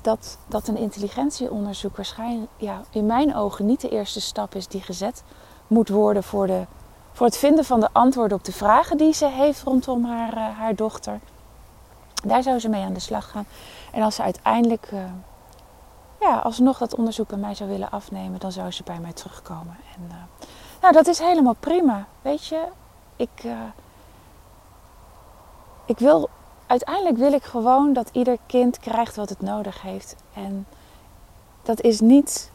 dat, 0.00 0.38
dat 0.46 0.68
een 0.68 0.76
intelligentieonderzoek 0.76 1.96
waarschijnlijk 1.96 2.50
ja, 2.56 2.80
in 2.90 3.06
mijn 3.06 3.36
ogen 3.36 3.66
niet 3.66 3.80
de 3.80 3.88
eerste 3.88 4.20
stap 4.20 4.54
is 4.54 4.68
die 4.68 4.82
gezet 4.82 5.22
moet 5.66 5.88
worden 5.88 6.22
voor, 6.22 6.46
de, 6.46 6.66
voor 7.12 7.26
het 7.26 7.36
vinden 7.36 7.64
van 7.64 7.80
de 7.80 7.88
antwoorden 7.92 8.38
op 8.38 8.44
de 8.44 8.52
vragen 8.52 8.96
die 8.96 9.12
ze 9.12 9.26
heeft 9.26 9.62
rondom 9.62 10.04
haar, 10.04 10.36
uh, 10.36 10.58
haar 10.58 10.74
dochter. 10.74 11.20
Daar 12.24 12.42
zou 12.42 12.58
ze 12.58 12.68
mee 12.68 12.84
aan 12.84 12.92
de 12.92 13.00
slag 13.00 13.30
gaan. 13.30 13.46
En 13.92 14.02
als 14.02 14.14
ze 14.14 14.22
uiteindelijk 14.22 14.92
ja, 16.22 16.38
alsnog 16.38 16.78
dat 16.78 16.94
onderzoek 16.94 17.28
bij 17.28 17.38
mij 17.38 17.54
zou 17.54 17.70
willen 17.70 17.90
afnemen, 17.90 18.40
dan 18.40 18.52
zou 18.52 18.70
ze 18.70 18.82
bij 18.82 18.98
mij 18.98 19.12
terugkomen. 19.12 19.76
En, 19.96 20.02
uh, 20.08 20.14
nou, 20.80 20.92
dat 20.92 21.06
is 21.06 21.18
helemaal 21.18 21.56
prima. 21.60 22.06
Weet 22.22 22.46
je, 22.46 22.64
ik, 23.16 23.44
ik 25.84 25.98
wil 25.98 26.30
uiteindelijk 26.66 27.16
wil 27.16 27.32
ik 27.32 27.44
gewoon 27.44 27.92
dat 27.92 28.08
ieder 28.12 28.38
kind 28.46 28.78
krijgt 28.78 29.16
wat 29.16 29.28
het 29.28 29.40
nodig 29.40 29.82
heeft. 29.82 30.16
En 30.34 30.66
dat 31.62 31.80
is 31.80 32.00
niet, 32.00 32.50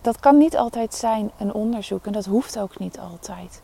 dat 0.00 0.20
kan 0.20 0.38
niet 0.38 0.56
altijd 0.56 0.94
zijn 0.94 1.30
een 1.38 1.52
onderzoek 1.52 2.06
en 2.06 2.12
dat 2.12 2.24
hoeft 2.24 2.58
ook 2.58 2.78
niet 2.78 2.98
altijd. 2.98 3.62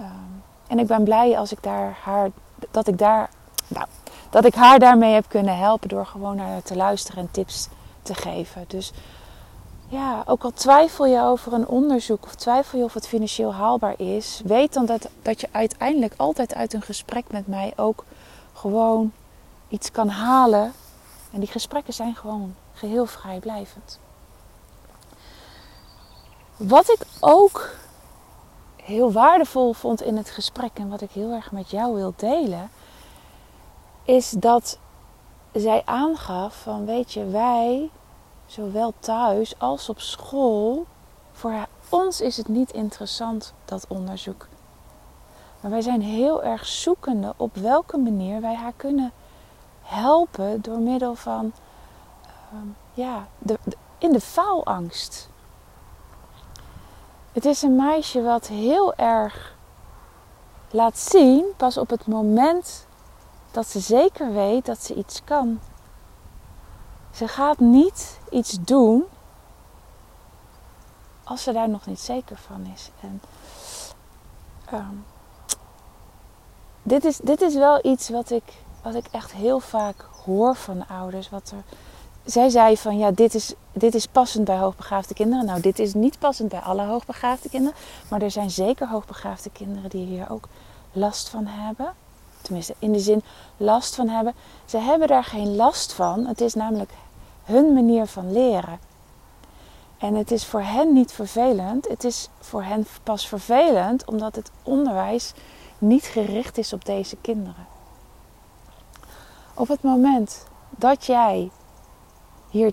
Um, 0.00 0.42
en 0.66 0.78
ik 0.78 0.86
ben 0.86 1.04
blij 1.04 1.38
als 1.38 1.52
ik 1.52 1.62
daar 1.62 1.98
haar, 2.02 2.30
dat 2.70 2.86
ik 2.86 2.98
daar, 2.98 3.30
nou, 3.68 3.86
dat 4.30 4.44
ik 4.44 4.54
haar 4.54 4.78
daarmee 4.78 5.14
heb 5.14 5.28
kunnen 5.28 5.58
helpen 5.58 5.88
door 5.88 6.06
gewoon 6.06 6.36
naar 6.36 6.48
haar 6.48 6.62
te 6.62 6.76
luisteren 6.76 7.22
en 7.22 7.30
tips 7.30 7.68
te 8.04 8.14
geven. 8.14 8.64
Dus 8.68 8.92
ja, 9.88 10.22
ook 10.26 10.44
al 10.44 10.52
twijfel 10.52 11.06
je 11.06 11.20
over 11.20 11.52
een 11.52 11.66
onderzoek 11.66 12.24
of 12.24 12.34
twijfel 12.34 12.78
je 12.78 12.84
of 12.84 12.94
het 12.94 13.08
financieel 13.08 13.54
haalbaar 13.54 13.94
is, 14.00 14.42
weet 14.44 14.72
dan 14.72 14.86
dat, 14.86 15.08
dat 15.22 15.40
je 15.40 15.48
uiteindelijk 15.52 16.14
altijd 16.16 16.54
uit 16.54 16.72
een 16.72 16.82
gesprek 16.82 17.24
met 17.30 17.46
mij 17.46 17.72
ook 17.76 18.04
gewoon 18.52 19.12
iets 19.68 19.90
kan 19.90 20.08
halen. 20.08 20.72
En 21.32 21.40
die 21.40 21.48
gesprekken 21.48 21.94
zijn 21.94 22.14
gewoon 22.14 22.54
geheel 22.72 23.06
vrijblijvend. 23.06 23.98
Wat 26.56 26.88
ik 26.88 27.00
ook 27.20 27.70
heel 28.76 29.12
waardevol 29.12 29.72
vond 29.72 30.02
in 30.02 30.16
het 30.16 30.30
gesprek 30.30 30.70
en 30.74 30.88
wat 30.88 31.00
ik 31.00 31.10
heel 31.10 31.32
erg 31.32 31.52
met 31.52 31.70
jou 31.70 31.94
wil 31.94 32.12
delen, 32.16 32.70
is 34.04 34.30
dat 34.30 34.78
zij 35.54 35.82
aangaf 35.84 36.62
van 36.62 36.86
weet 36.86 37.12
je, 37.12 37.26
wij, 37.26 37.90
zowel 38.46 38.92
thuis 38.98 39.58
als 39.58 39.88
op 39.88 40.00
school, 40.00 40.86
voor 41.32 41.66
ons 41.88 42.20
is 42.20 42.36
het 42.36 42.48
niet 42.48 42.72
interessant 42.72 43.54
dat 43.64 43.84
onderzoek. 43.88 44.46
Maar 45.60 45.70
wij 45.70 45.80
zijn 45.80 46.02
heel 46.02 46.42
erg 46.42 46.66
zoekende 46.66 47.34
op 47.36 47.56
welke 47.56 47.96
manier 47.96 48.40
wij 48.40 48.54
haar 48.54 48.72
kunnen 48.76 49.12
helpen 49.82 50.62
door 50.62 50.78
middel 50.78 51.14
van 51.14 51.52
uh, 52.52 52.60
ja, 52.94 53.26
de, 53.38 53.58
in 53.98 54.12
de 54.12 54.20
faalangst. 54.20 55.28
Het 57.32 57.44
is 57.44 57.62
een 57.62 57.76
meisje 57.76 58.22
wat 58.22 58.46
heel 58.46 58.94
erg 58.94 59.56
laat 60.70 60.98
zien, 60.98 61.44
pas 61.56 61.76
op 61.76 61.90
het 61.90 62.06
moment 62.06 62.86
dat 63.54 63.68
ze 63.68 63.80
zeker 63.80 64.32
weet 64.32 64.66
dat 64.66 64.84
ze 64.84 64.94
iets 64.94 65.20
kan. 65.24 65.60
Ze 67.10 67.28
gaat 67.28 67.58
niet 67.58 68.18
iets 68.30 68.58
doen 68.60 69.04
als 71.24 71.42
ze 71.42 71.52
daar 71.52 71.68
nog 71.68 71.86
niet 71.86 72.00
zeker 72.00 72.36
van 72.36 72.66
is. 72.74 72.90
En 73.00 73.20
um, 74.72 75.04
dit 76.82 77.04
is, 77.04 77.16
dit 77.16 77.40
is 77.40 77.54
wel 77.54 77.86
iets 77.86 78.08
wat 78.08 78.30
ik, 78.30 78.52
wat 78.82 78.94
ik 78.94 79.06
echt 79.10 79.32
heel 79.32 79.60
vaak 79.60 80.08
hoor 80.24 80.54
van 80.54 80.88
ouders. 80.88 81.30
Wat 81.30 81.50
er, 81.50 81.62
zij 82.24 82.48
zei 82.48 82.76
van 82.76 82.98
ja, 82.98 83.10
dit 83.10 83.34
is, 83.34 83.54
dit 83.72 83.94
is 83.94 84.06
passend 84.06 84.44
bij 84.44 84.58
hoogbegaafde 84.58 85.14
kinderen. 85.14 85.44
Nou, 85.44 85.60
dit 85.60 85.78
is 85.78 85.94
niet 85.94 86.18
passend 86.18 86.48
bij 86.48 86.60
alle 86.60 86.84
hoogbegaafde 86.84 87.48
kinderen. 87.48 87.78
Maar 88.10 88.22
er 88.22 88.30
zijn 88.30 88.50
zeker 88.50 88.88
hoogbegaafde 88.88 89.50
kinderen 89.50 89.90
die 89.90 90.06
hier 90.06 90.30
ook 90.30 90.48
last 90.92 91.28
van 91.28 91.46
hebben. 91.46 91.92
Tenminste, 92.44 92.74
in 92.78 92.92
de 92.92 92.98
zin 92.98 93.22
last 93.56 93.94
van 93.94 94.08
hebben. 94.08 94.34
Ze 94.64 94.78
hebben 94.78 95.08
daar 95.08 95.24
geen 95.24 95.56
last 95.56 95.92
van. 95.92 96.26
Het 96.26 96.40
is 96.40 96.54
namelijk 96.54 96.90
hun 97.44 97.72
manier 97.72 98.06
van 98.06 98.32
leren. 98.32 98.78
En 99.98 100.14
het 100.14 100.30
is 100.30 100.46
voor 100.46 100.62
hen 100.62 100.92
niet 100.92 101.12
vervelend. 101.12 101.88
Het 101.88 102.04
is 102.04 102.28
voor 102.40 102.62
hen 102.62 102.86
pas 103.02 103.28
vervelend 103.28 104.04
omdat 104.04 104.36
het 104.36 104.50
onderwijs 104.62 105.32
niet 105.78 106.04
gericht 106.04 106.58
is 106.58 106.72
op 106.72 106.84
deze 106.84 107.16
kinderen. 107.20 107.66
Op 109.54 109.68
het 109.68 109.82
moment 109.82 110.46
dat 110.70 111.04
jij 111.04 111.50
hier 112.50 112.72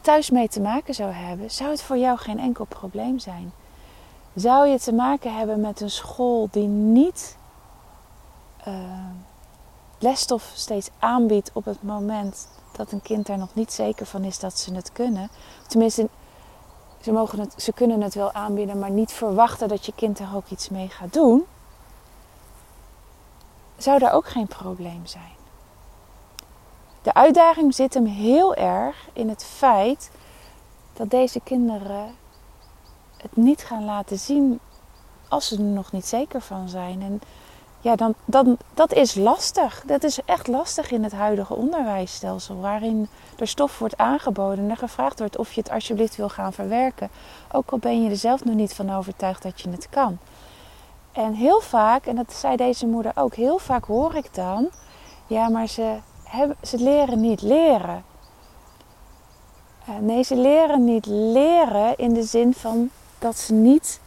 thuis 0.00 0.30
mee 0.30 0.48
te 0.48 0.60
maken 0.60 0.94
zou 0.94 1.12
hebben, 1.12 1.50
zou 1.50 1.70
het 1.70 1.82
voor 1.82 1.98
jou 1.98 2.18
geen 2.18 2.38
enkel 2.38 2.64
probleem 2.64 3.18
zijn. 3.18 3.52
Zou 4.34 4.66
je 4.66 4.78
te 4.78 4.92
maken 4.92 5.36
hebben 5.36 5.60
met 5.60 5.80
een 5.80 5.90
school 5.90 6.48
die 6.50 6.66
niet 6.66 7.36
uh, 8.68 8.74
lesstof 9.98 10.50
steeds 10.54 10.90
aanbiedt 10.98 11.50
op 11.52 11.64
het 11.64 11.82
moment 11.82 12.48
dat 12.72 12.92
een 12.92 13.02
kind 13.02 13.28
er 13.28 13.38
nog 13.38 13.54
niet 13.54 13.72
zeker 13.72 14.06
van 14.06 14.24
is 14.24 14.38
dat 14.38 14.58
ze 14.58 14.74
het 14.74 14.92
kunnen. 14.92 15.30
Tenminste, 15.66 16.08
ze, 17.00 17.12
mogen 17.12 17.40
het, 17.40 17.54
ze 17.62 17.72
kunnen 17.72 18.00
het 18.00 18.14
wel 18.14 18.32
aanbieden, 18.32 18.78
maar 18.78 18.90
niet 18.90 19.12
verwachten 19.12 19.68
dat 19.68 19.86
je 19.86 19.92
kind 19.94 20.18
er 20.18 20.34
ook 20.34 20.48
iets 20.48 20.68
mee 20.68 20.88
gaat 20.88 21.12
doen, 21.12 21.44
zou 23.76 23.98
daar 23.98 24.12
ook 24.12 24.28
geen 24.28 24.46
probleem 24.46 25.06
zijn. 25.06 25.38
De 27.02 27.14
uitdaging 27.14 27.74
zit 27.74 27.94
hem 27.94 28.06
heel 28.06 28.54
erg 28.54 29.08
in 29.12 29.28
het 29.28 29.44
feit 29.44 30.10
dat 30.92 31.10
deze 31.10 31.40
kinderen 31.40 32.14
het 33.16 33.36
niet 33.36 33.62
gaan 33.62 33.84
laten 33.84 34.18
zien 34.18 34.60
als 35.28 35.48
ze 35.48 35.56
er 35.56 35.62
nog 35.62 35.92
niet 35.92 36.06
zeker 36.06 36.40
van 36.40 36.68
zijn. 36.68 37.02
En 37.02 37.20
ja, 37.80 37.96
dan, 37.96 38.14
dan, 38.24 38.56
dat 38.74 38.92
is 38.92 39.14
lastig. 39.14 39.82
Dat 39.86 40.02
is 40.02 40.18
echt 40.24 40.46
lastig 40.46 40.90
in 40.90 41.02
het 41.02 41.12
huidige 41.12 41.54
onderwijsstelsel, 41.54 42.60
waarin 42.60 43.08
er 43.38 43.48
stof 43.48 43.78
wordt 43.78 43.96
aangeboden 43.96 44.64
en 44.64 44.70
er 44.70 44.76
gevraagd 44.76 45.18
wordt 45.18 45.36
of 45.36 45.52
je 45.52 45.60
het 45.60 45.70
alsjeblieft 45.70 46.16
wil 46.16 46.28
gaan 46.28 46.52
verwerken. 46.52 47.10
Ook 47.52 47.70
al 47.70 47.78
ben 47.78 48.02
je 48.02 48.10
er 48.10 48.16
zelf 48.16 48.44
nog 48.44 48.54
niet 48.54 48.74
van 48.74 48.94
overtuigd 48.94 49.42
dat 49.42 49.60
je 49.60 49.70
het 49.70 49.88
kan. 49.88 50.18
En 51.12 51.34
heel 51.34 51.60
vaak, 51.60 52.06
en 52.06 52.16
dat 52.16 52.32
zei 52.32 52.56
deze 52.56 52.86
moeder 52.86 53.12
ook, 53.14 53.34
heel 53.34 53.58
vaak 53.58 53.84
hoor 53.84 54.14
ik 54.14 54.34
dan, 54.34 54.68
ja, 55.26 55.48
maar 55.48 55.66
ze, 55.66 55.96
hebben, 56.24 56.56
ze 56.62 56.78
leren 56.78 57.20
niet 57.20 57.42
leren. 57.42 58.04
Uh, 59.88 59.96
nee, 60.00 60.22
ze 60.22 60.36
leren 60.36 60.84
niet 60.84 61.06
leren 61.06 61.96
in 61.96 62.12
de 62.14 62.22
zin 62.22 62.54
van 62.54 62.90
dat 63.18 63.38
ze 63.38 63.52
niet 63.52 64.00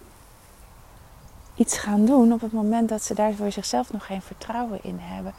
iets 1.55 1.77
gaan 1.77 2.05
doen 2.05 2.33
op 2.33 2.41
het 2.41 2.51
moment 2.51 2.89
dat 2.89 3.03
ze 3.03 3.13
daar 3.13 3.33
voor 3.33 3.51
zichzelf 3.51 3.91
nog 3.91 4.05
geen 4.05 4.22
vertrouwen 4.22 4.79
in 4.83 4.98
hebben. 5.00 5.33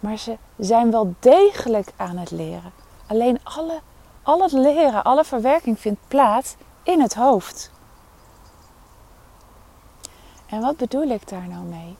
Maar 0.00 0.16
ze 0.16 0.36
zijn 0.58 0.90
wel 0.90 1.14
degelijk 1.18 1.92
aan 1.96 2.16
het 2.16 2.30
leren. 2.30 2.72
Alleen 3.06 3.38
alle, 3.42 3.80
al 4.22 4.42
het 4.42 4.52
leren, 4.52 5.04
alle 5.04 5.24
verwerking 5.24 5.80
vindt 5.80 6.00
plaats 6.08 6.56
in 6.82 7.00
het 7.00 7.14
hoofd. 7.14 7.70
En 10.46 10.60
wat 10.60 10.76
bedoel 10.76 11.08
ik 11.08 11.28
daar 11.28 11.48
nou 11.48 11.64
mee? 11.64 11.96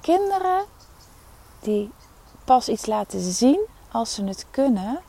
Kinderen 0.00 0.64
die 1.60 1.90
pas 2.44 2.68
iets 2.68 2.86
laten 2.86 3.20
zien 3.20 3.66
als 3.92 4.14
ze 4.14 4.24
het 4.24 4.46
kunnen, 4.50 5.00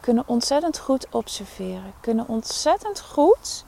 kunnen 0.00 0.24
ontzettend 0.26 0.78
goed 0.78 1.06
observeren, 1.10 1.92
kunnen 2.00 2.28
ontzettend 2.28 3.00
goed 3.00 3.64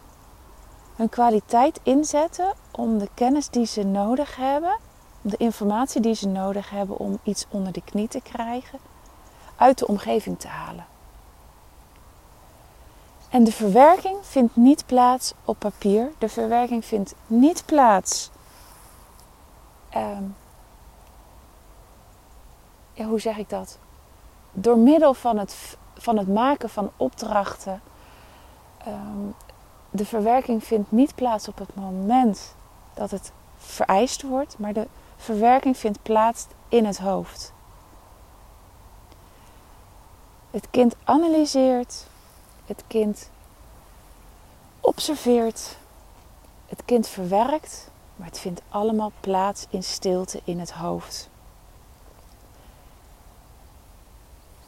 hun 0.96 1.08
kwaliteit 1.08 1.80
inzetten 1.82 2.52
om 2.80 2.98
de 2.98 3.08
kennis 3.14 3.48
die 3.48 3.66
ze 3.66 3.82
nodig 3.82 4.36
hebben, 4.36 4.78
de 5.20 5.36
informatie 5.36 6.00
die 6.00 6.14
ze 6.14 6.28
nodig 6.28 6.70
hebben 6.70 6.98
om 6.98 7.18
iets 7.22 7.46
onder 7.50 7.72
de 7.72 7.82
knie 7.84 8.08
te 8.08 8.20
krijgen, 8.20 8.78
uit 9.56 9.78
de 9.78 9.86
omgeving 9.86 10.38
te 10.38 10.48
halen. 10.48 10.86
En 13.30 13.44
de 13.44 13.52
verwerking 13.52 14.16
vindt 14.20 14.56
niet 14.56 14.86
plaats 14.86 15.34
op 15.44 15.58
papier. 15.58 16.12
De 16.18 16.28
verwerking 16.28 16.84
vindt 16.84 17.14
niet 17.26 17.62
plaats. 17.66 18.30
Ehm, 19.88 20.24
ja, 22.92 23.04
hoe 23.04 23.20
zeg 23.20 23.36
ik 23.36 23.48
dat? 23.48 23.78
Door 24.52 24.78
middel 24.78 25.14
van 25.14 25.38
het, 25.38 25.76
van 25.94 26.18
het 26.18 26.28
maken 26.28 26.68
van 26.68 26.90
opdrachten. 26.96 27.82
Ehm, 28.78 29.26
de 29.90 30.04
verwerking 30.04 30.64
vindt 30.64 30.92
niet 30.92 31.14
plaats 31.14 31.48
op 31.48 31.58
het 31.58 31.74
moment 31.74 32.54
dat 33.00 33.10
het 33.10 33.32
vereist 33.56 34.22
wordt, 34.22 34.58
maar 34.58 34.72
de 34.72 34.86
verwerking 35.16 35.76
vindt 35.76 36.02
plaats 36.02 36.46
in 36.68 36.84
het 36.84 36.98
hoofd. 36.98 37.52
Het 40.50 40.66
kind 40.70 40.94
analyseert, 41.04 42.06
het 42.66 42.84
kind 42.86 43.30
observeert, 44.80 45.76
het 46.66 46.84
kind 46.84 47.08
verwerkt, 47.08 47.90
maar 48.16 48.26
het 48.26 48.38
vindt 48.38 48.62
allemaal 48.68 49.12
plaats 49.20 49.66
in 49.70 49.82
stilte 49.82 50.40
in 50.44 50.58
het 50.58 50.72
hoofd. 50.72 51.28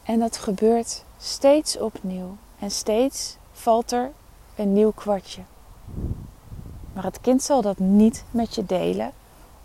En 0.03 0.19
dat 0.19 0.37
gebeurt 0.37 1.03
steeds 1.17 1.77
opnieuw 1.77 2.37
en 2.59 2.71
steeds 2.71 3.37
valt 3.51 3.91
er 3.91 4.11
een 4.55 4.73
nieuw 4.73 4.91
kwartje. 4.91 5.41
Maar 6.93 7.03
het 7.03 7.21
kind 7.21 7.41
zal 7.41 7.61
dat 7.61 7.77
niet 7.77 8.23
met 8.31 8.55
je 8.55 8.65
delen 8.65 9.11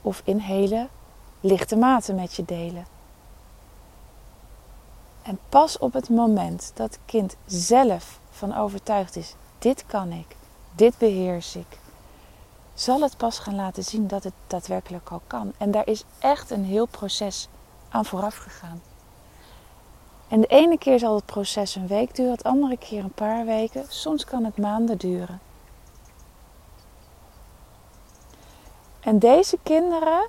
of 0.03 0.23
in 0.25 0.38
hele 0.38 0.88
lichte 1.41 1.77
mate 1.77 2.12
met 2.12 2.35
je 2.35 2.45
delen. 2.45 2.87
En 5.23 5.38
pas 5.49 5.79
op 5.79 5.93
het 5.93 6.09
moment 6.09 6.73
dat 6.75 6.91
het 6.91 7.01
kind 7.05 7.37
zelf 7.47 8.21
van 8.31 8.57
overtuigd 8.57 9.17
is: 9.17 9.35
dit 9.59 9.87
kan 9.87 10.12
ik, 10.12 10.37
dit 10.75 10.99
beheers 10.99 11.57
ik, 11.57 11.79
zal 12.75 13.01
het 13.01 13.17
pas 13.17 13.38
gaan 13.38 13.55
laten 13.55 13.85
zien 13.85 14.07
dat 14.07 14.25
het 14.25 14.33
daadwerkelijk 14.47 15.11
al 15.11 15.21
kan. 15.27 15.53
En 15.59 15.71
daar 15.71 15.87
is 15.87 16.05
echt 16.19 16.51
een 16.51 16.64
heel 16.64 16.87
proces 16.87 17.49
aan 17.88 18.05
vooraf 18.05 18.37
gegaan. 18.37 18.81
En 20.29 20.41
de 20.41 20.47
ene 20.47 20.79
keer 20.79 20.99
zal 20.99 21.14
het 21.14 21.27
proces 21.27 21.75
een 21.75 21.87
week 21.87 22.14
duren, 22.14 22.33
het 22.33 22.45
andere 22.45 22.77
keer 22.77 23.05
een 23.05 23.12
paar 23.12 23.45
weken, 23.45 23.85
soms 23.88 24.25
kan 24.25 24.45
het 24.45 24.59
maanden 24.59 24.99
duren. 24.99 25.41
En 29.01 29.19
deze 29.19 29.59
kinderen 29.63 30.29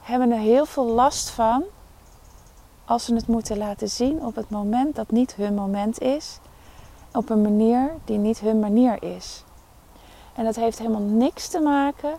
hebben 0.00 0.30
er 0.30 0.38
heel 0.38 0.66
veel 0.66 0.86
last 0.86 1.30
van 1.30 1.64
als 2.84 3.04
ze 3.04 3.14
het 3.14 3.26
moeten 3.26 3.58
laten 3.58 3.88
zien 3.88 4.24
op 4.24 4.34
het 4.34 4.50
moment 4.50 4.94
dat 4.94 5.10
niet 5.10 5.34
hun 5.34 5.54
moment 5.54 6.00
is, 6.00 6.38
op 7.12 7.30
een 7.30 7.42
manier 7.42 7.94
die 8.04 8.18
niet 8.18 8.38
hun 8.38 8.60
manier 8.60 9.02
is. 9.02 9.44
En 10.34 10.44
dat 10.44 10.56
heeft 10.56 10.78
helemaal 10.78 11.00
niks 11.00 11.48
te 11.48 11.60
maken 11.60 12.18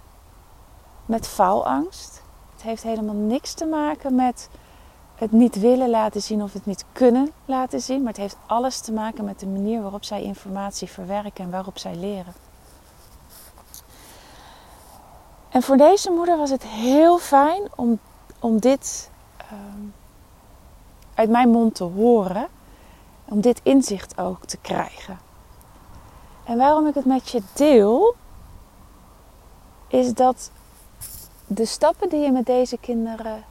met 1.06 1.28
faalangst. 1.28 2.22
Het 2.54 2.62
heeft 2.62 2.84
helemaal 2.84 3.16
niks 3.16 3.54
te 3.54 3.66
maken 3.66 4.16
met 4.16 4.50
het 5.16 5.32
niet 5.32 5.60
willen 5.60 5.90
laten 5.90 6.22
zien 6.22 6.44
of 6.44 6.54
het 6.54 6.66
niet 6.66 6.86
kunnen 6.92 7.32
laten 7.46 7.82
zien. 7.82 8.00
Maar 8.00 8.12
het 8.12 8.22
heeft 8.22 8.38
alles 8.46 8.80
te 8.80 8.92
maken 8.92 9.26
met 9.26 9.40
de 9.40 9.48
manier 9.48 9.82
waarop 9.82 10.04
zij 10.04 10.24
informatie 10.24 10.88
verwerken 10.88 11.44
en 11.44 11.52
waarop 11.52 11.78
zij 11.78 11.96
leren. 11.96 12.34
En 15.52 15.62
voor 15.62 15.78
deze 15.78 16.12
moeder 16.12 16.38
was 16.38 16.50
het 16.50 16.64
heel 16.64 17.18
fijn 17.18 17.62
om, 17.76 18.00
om 18.40 18.60
dit 18.60 19.12
ehm, 19.38 19.86
uit 21.14 21.30
mijn 21.30 21.50
mond 21.50 21.76
te 21.76 21.84
horen. 21.84 22.48
Om 23.26 23.42
dit 23.42 23.60
inzicht 23.64 24.18
ook 24.18 24.46
te 24.46 24.58
krijgen. 24.58 25.20
En 26.44 26.58
waarom 26.58 26.88
ik 26.88 26.94
het 26.96 27.06
met 27.06 27.30
je 27.30 27.42
deel, 27.54 28.16
is 29.88 30.14
dat 30.14 30.52
de 31.48 31.66
stappen 31.66 32.10
die 32.10 32.20
je 32.20 32.32
met 32.32 32.46
deze 32.46 32.78
kinderen 32.78 33.44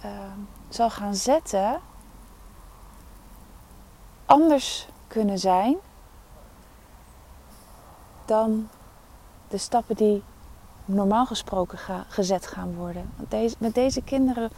ehm, 0.00 0.38
zal 0.68 0.90
gaan 0.90 1.14
zetten, 1.14 1.80
anders 4.26 4.88
kunnen 5.06 5.38
zijn 5.38 5.76
dan 8.24 8.68
de 9.48 9.58
stappen 9.58 9.96
die 9.96 10.22
normaal 10.86 11.26
gesproken 11.26 11.78
gezet 12.08 12.46
gaan 12.46 12.74
worden. 12.74 13.10
Want 13.16 13.30
deze, 13.30 13.54
met 13.58 13.74
deze 13.74 14.02
kinderen 14.02 14.50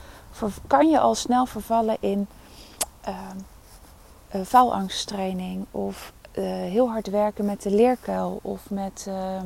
kan 0.67 0.88
je 0.88 1.01
al 1.01 1.14
snel 1.14 1.47
vervallen 1.47 1.97
in 2.01 2.29
uh, 3.09 4.43
faalangsttraining 4.45 5.67
of 5.71 6.12
uh, 6.33 6.45
heel 6.45 6.91
hard 6.91 7.07
werken 7.07 7.45
met 7.45 7.62
de 7.62 7.71
leerkuil 7.71 8.38
of 8.43 8.71
met 8.71 9.07
uh, 9.09 9.43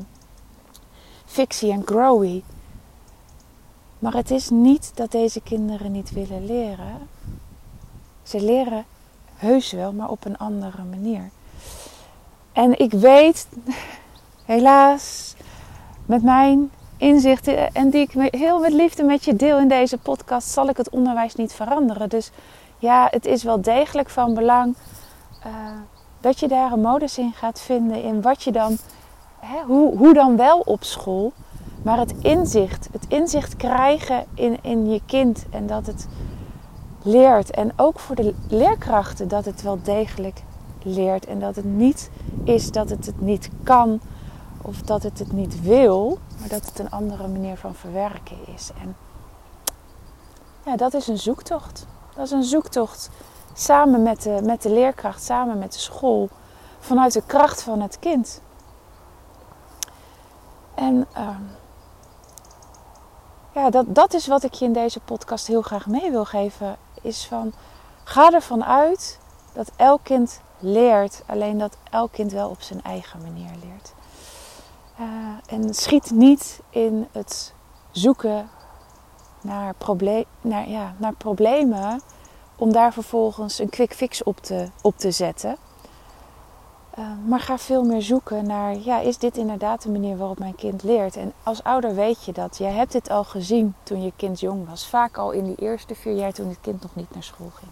fictie 1.24 1.72
en 1.72 1.82
growy. 1.84 2.42
Maar 3.98 4.14
het 4.14 4.30
is 4.30 4.50
niet 4.50 4.90
dat 4.94 5.10
deze 5.10 5.40
kinderen 5.40 5.92
niet 5.92 6.10
willen 6.10 6.46
leren. 6.46 7.08
Ze 8.22 8.40
leren 8.40 8.84
heus 9.34 9.72
wel, 9.72 9.92
maar 9.92 10.08
op 10.08 10.24
een 10.24 10.38
andere 10.38 10.82
manier. 10.82 11.30
En 12.52 12.78
ik 12.78 12.92
weet, 12.92 13.48
helaas, 14.44 15.34
met 16.06 16.22
mijn 16.22 16.70
inzichten 16.96 17.72
en 17.72 17.90
die 17.90 18.00
ik 18.00 18.32
heel 18.34 18.60
met 18.60 18.72
liefde 18.72 19.02
met 19.02 19.24
je 19.24 19.36
deel 19.36 19.58
in 19.58 19.68
deze 19.68 19.98
podcast, 19.98 20.48
zal 20.48 20.68
ik 20.68 20.76
het 20.76 20.90
onderwijs 20.90 21.34
niet 21.34 21.52
veranderen. 21.52 22.08
Dus 22.08 22.30
ja, 22.78 23.08
het 23.10 23.26
is 23.26 23.42
wel 23.42 23.60
degelijk 23.60 24.10
van 24.10 24.34
belang 24.34 24.74
uh, 25.46 25.52
dat 26.20 26.40
je 26.40 26.48
daar 26.48 26.72
een 26.72 26.80
modus 26.80 27.18
in 27.18 27.32
gaat 27.32 27.60
vinden 27.60 28.02
in 28.02 28.22
wat 28.22 28.42
je 28.42 28.52
dan, 28.52 28.76
hè, 29.38 29.62
hoe, 29.66 29.96
hoe 29.96 30.14
dan 30.14 30.36
wel 30.36 30.58
op 30.58 30.84
school. 30.84 31.32
Maar 31.82 31.98
het 31.98 32.14
inzicht, 32.20 32.88
het 32.92 33.04
inzicht 33.08 33.56
krijgen 33.56 34.24
in, 34.34 34.58
in 34.62 34.90
je 34.90 35.00
kind 35.06 35.44
en 35.50 35.66
dat 35.66 35.86
het 35.86 36.08
leert. 37.02 37.50
En 37.50 37.72
ook 37.76 37.98
voor 37.98 38.16
de 38.16 38.34
leerkrachten 38.48 39.28
dat 39.28 39.44
het 39.44 39.62
wel 39.62 39.78
degelijk 39.82 40.42
leert. 40.82 41.26
En 41.26 41.38
dat 41.38 41.56
het 41.56 41.64
niet 41.64 42.10
is 42.44 42.70
dat 42.70 42.90
het 42.90 43.06
het 43.06 43.20
niet 43.20 43.50
kan 43.62 44.00
of 44.62 44.82
dat 44.82 45.02
het 45.02 45.18
het 45.18 45.32
niet 45.32 45.62
wil, 45.62 46.18
maar 46.38 46.48
dat 46.48 46.66
het 46.66 46.78
een 46.78 46.90
andere 46.90 47.28
manier 47.28 47.56
van 47.56 47.74
verwerken 47.74 48.36
is. 48.54 48.70
En 48.80 48.96
ja, 50.64 50.76
dat 50.76 50.94
is 50.94 51.08
een 51.08 51.18
zoektocht. 51.18 51.86
Dat 52.14 52.24
is 52.24 52.30
een 52.30 52.44
zoektocht 52.44 53.10
samen 53.54 54.02
met 54.02 54.22
de, 54.22 54.40
met 54.44 54.62
de 54.62 54.70
leerkracht, 54.70 55.22
samen 55.22 55.58
met 55.58 55.72
de 55.72 55.78
school. 55.78 56.28
vanuit 56.78 57.12
de 57.12 57.22
kracht 57.26 57.62
van 57.62 57.80
het 57.80 57.98
kind. 57.98 58.40
En 60.74 61.06
ehm, 61.12 61.42
ja, 63.52 63.70
dat, 63.70 63.94
dat 63.94 64.14
is 64.14 64.26
wat 64.26 64.42
ik 64.42 64.54
je 64.54 64.64
in 64.64 64.72
deze 64.72 65.00
podcast 65.00 65.46
heel 65.46 65.62
graag 65.62 65.86
mee 65.86 66.10
wil 66.10 66.24
geven. 66.24 66.76
Is 67.02 67.26
van, 67.26 67.52
ga 68.04 68.32
ervan 68.32 68.64
uit 68.64 69.18
dat 69.52 69.70
elk 69.76 70.00
kind 70.02 70.40
leert. 70.58 71.22
Alleen 71.26 71.58
dat 71.58 71.76
elk 71.90 72.12
kind 72.12 72.32
wel 72.32 72.48
op 72.48 72.62
zijn 72.62 72.82
eigen 72.82 73.22
manier 73.22 73.50
leert. 73.62 73.92
Uh, 75.00 75.06
en 75.46 75.74
schiet 75.74 76.10
niet 76.10 76.60
in 76.70 77.08
het 77.12 77.54
zoeken 77.90 78.48
naar, 79.40 79.74
probleem, 79.74 80.24
naar, 80.40 80.68
ja, 80.68 80.94
naar 80.96 81.14
problemen 81.14 82.00
om 82.56 82.72
daar 82.72 82.92
vervolgens 82.92 83.58
een 83.58 83.68
quick 83.68 83.94
fix 83.94 84.22
op 84.22 84.40
te, 84.40 84.68
op 84.82 84.98
te 84.98 85.10
zetten. 85.10 85.56
Uh, 86.98 87.06
maar 87.26 87.40
ga 87.40 87.58
veel 87.58 87.84
meer 87.84 88.02
zoeken 88.02 88.46
naar, 88.46 88.76
ja, 88.78 89.00
is 89.00 89.18
dit 89.18 89.36
inderdaad 89.36 89.82
de 89.82 89.90
manier 89.90 90.16
waarop 90.16 90.38
mijn 90.38 90.54
kind 90.54 90.82
leert? 90.82 91.16
En 91.16 91.32
als 91.42 91.62
ouder 91.62 91.94
weet 91.94 92.24
je 92.24 92.32
dat. 92.32 92.58
Jij 92.58 92.72
hebt 92.72 92.92
dit 92.92 93.10
al 93.10 93.24
gezien 93.24 93.74
toen 93.82 94.02
je 94.02 94.12
kind 94.16 94.40
jong 94.40 94.68
was. 94.68 94.88
Vaak 94.88 95.16
al 95.16 95.30
in 95.30 95.44
die 95.44 95.56
eerste 95.56 95.94
vier 95.94 96.14
jaar 96.14 96.32
toen 96.32 96.48
het 96.48 96.60
kind 96.60 96.82
nog 96.82 96.94
niet 96.94 97.14
naar 97.14 97.22
school 97.22 97.50
ging. 97.54 97.70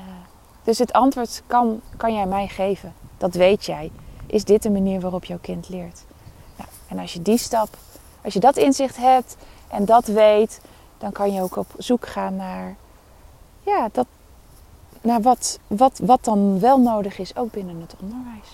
Uh, 0.00 0.06
dus 0.62 0.78
het 0.78 0.92
antwoord 0.92 1.42
kan, 1.46 1.80
kan 1.96 2.14
jij 2.14 2.26
mij 2.26 2.48
geven. 2.48 2.94
Dat 3.16 3.34
weet 3.34 3.64
jij. 3.64 3.90
Is 4.28 4.44
dit 4.44 4.62
de 4.62 4.70
manier 4.70 5.00
waarop 5.00 5.24
jouw 5.24 5.38
kind 5.40 5.68
leert? 5.68 6.02
Nou, 6.56 6.68
en 6.88 6.98
als 6.98 7.12
je 7.12 7.22
die 7.22 7.38
stap, 7.38 7.68
als 8.24 8.34
je 8.34 8.40
dat 8.40 8.56
inzicht 8.56 8.96
hebt 8.96 9.36
en 9.68 9.84
dat 9.84 10.06
weet, 10.06 10.60
dan 10.98 11.12
kan 11.12 11.32
je 11.32 11.42
ook 11.42 11.56
op 11.56 11.66
zoek 11.78 12.06
gaan 12.06 12.36
naar, 12.36 12.76
ja, 13.60 13.88
dat, 13.92 14.06
naar 15.00 15.20
wat, 15.20 15.58
wat, 15.66 16.00
wat 16.02 16.24
dan 16.24 16.60
wel 16.60 16.80
nodig 16.80 17.18
is, 17.18 17.36
ook 17.36 17.50
binnen 17.50 17.80
het 17.80 17.94
onderwijs. 18.00 18.48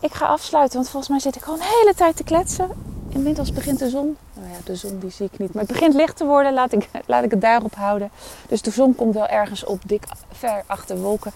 Ik 0.00 0.14
ga 0.14 0.26
afsluiten, 0.26 0.76
want 0.76 0.88
volgens 0.88 1.10
mij 1.10 1.20
zit 1.20 1.36
ik 1.36 1.48
al 1.48 1.54
een 1.54 1.60
hele 1.60 1.94
tijd 1.96 2.16
te 2.16 2.24
kletsen. 2.24 2.70
Inmiddels 3.08 3.52
begint 3.52 3.78
de 3.78 3.88
zon. 3.88 4.16
Nou 4.34 4.48
ja, 4.48 4.56
de 4.64 4.76
zon 4.76 4.98
die 4.98 5.10
zie 5.10 5.28
ik 5.32 5.38
niet. 5.38 5.54
Maar 5.54 5.62
het 5.62 5.72
begint 5.72 5.94
licht 5.94 6.16
te 6.16 6.24
worden. 6.24 6.52
Laat 6.52 6.72
ik, 6.72 6.88
laat 7.06 7.24
ik 7.24 7.30
het 7.30 7.40
daarop 7.40 7.74
houden. 7.74 8.10
Dus 8.48 8.62
de 8.62 8.70
zon 8.70 8.94
komt 8.94 9.14
wel 9.14 9.26
ergens 9.26 9.64
op, 9.64 9.80
dik 9.86 10.04
ver 10.32 10.62
achter 10.66 11.00
wolken. 11.00 11.32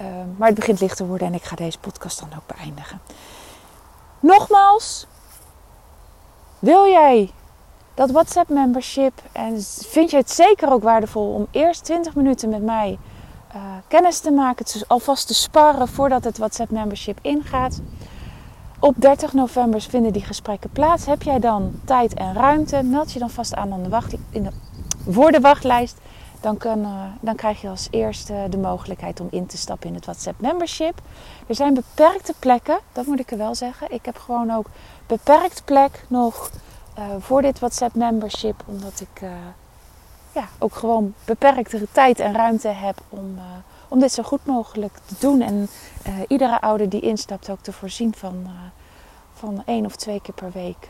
Uh, 0.00 0.06
maar 0.36 0.48
het 0.48 0.56
begint 0.56 0.80
licht 0.80 0.96
te 0.96 1.06
worden 1.06 1.26
en 1.26 1.34
ik 1.34 1.42
ga 1.42 1.56
deze 1.56 1.78
podcast 1.78 2.20
dan 2.20 2.28
ook 2.36 2.56
beëindigen. 2.56 3.00
Nogmaals, 4.20 5.06
wil 6.58 6.86
jij 6.86 7.30
dat 7.94 8.10
WhatsApp 8.10 8.48
membership 8.48 9.22
en 9.32 9.62
vind 9.88 10.10
je 10.10 10.16
het 10.16 10.30
zeker 10.30 10.72
ook 10.72 10.82
waardevol 10.82 11.32
om 11.32 11.46
eerst 11.50 11.84
20 11.84 12.14
minuten 12.14 12.48
met 12.48 12.62
mij 12.62 12.98
uh, 13.54 13.62
kennis 13.88 14.18
te 14.18 14.30
maken, 14.30 14.66
alvast 14.86 15.26
te 15.26 15.34
sparren 15.34 15.88
voordat 15.88 16.24
het 16.24 16.38
WhatsApp 16.38 16.70
membership 16.70 17.18
ingaat? 17.22 17.80
Op 18.80 18.94
30 18.98 19.32
november 19.32 19.80
vinden 19.80 20.12
die 20.12 20.24
gesprekken 20.24 20.70
plaats. 20.70 21.06
Heb 21.06 21.22
jij 21.22 21.38
dan 21.38 21.80
tijd 21.84 22.14
en 22.14 22.34
ruimte? 22.34 22.82
Meld 22.82 23.12
je 23.12 23.18
dan 23.18 23.30
vast 23.30 23.54
aan, 23.54 23.72
aan 23.72 23.82
de 23.82 23.88
wacht, 23.88 24.14
in 24.30 24.42
de, 24.42 24.50
voor 25.08 25.32
de 25.32 25.40
wachtlijst. 25.40 25.98
Dan, 26.40 26.58
uh, 26.66 27.04
dan 27.20 27.34
krijg 27.34 27.60
je 27.60 27.68
als 27.68 27.88
eerste 27.90 28.46
de 28.50 28.58
mogelijkheid 28.58 29.20
om 29.20 29.28
in 29.30 29.46
te 29.46 29.56
stappen 29.56 29.88
in 29.88 29.94
het 29.94 30.04
WhatsApp 30.04 30.40
membership. 30.40 31.00
Er 31.46 31.54
zijn 31.54 31.74
beperkte 31.74 32.34
plekken, 32.38 32.78
dat 32.92 33.06
moet 33.06 33.20
ik 33.20 33.30
er 33.30 33.38
wel 33.38 33.54
zeggen. 33.54 33.92
Ik 33.92 34.04
heb 34.04 34.18
gewoon 34.18 34.50
ook 34.50 34.66
beperkt 35.06 35.62
plek 35.64 36.04
nog 36.08 36.50
uh, 36.98 37.04
voor 37.18 37.42
dit 37.42 37.58
WhatsApp 37.58 37.94
membership. 37.94 38.62
Omdat 38.66 39.00
ik 39.00 39.20
uh, 39.22 39.30
ja, 40.32 40.48
ook 40.58 40.74
gewoon 40.74 41.14
beperktere 41.24 41.86
tijd 41.92 42.20
en 42.20 42.34
ruimte 42.34 42.68
heb 42.68 43.00
om, 43.08 43.38
om 43.88 43.98
dit 44.00 44.12
zo 44.12 44.22
goed 44.22 44.46
mogelijk 44.46 44.98
te 45.06 45.14
doen. 45.18 45.40
En 45.40 45.68
iedere 46.28 46.60
ouder 46.60 46.88
die 46.88 47.00
instapt 47.00 47.50
ook 47.50 47.60
te 47.60 47.72
voorzien 47.72 48.14
van, 48.14 48.46
van 49.34 49.62
één 49.66 49.84
of 49.84 49.96
twee 49.96 50.20
keer 50.20 50.34
per 50.34 50.50
week 50.52 50.88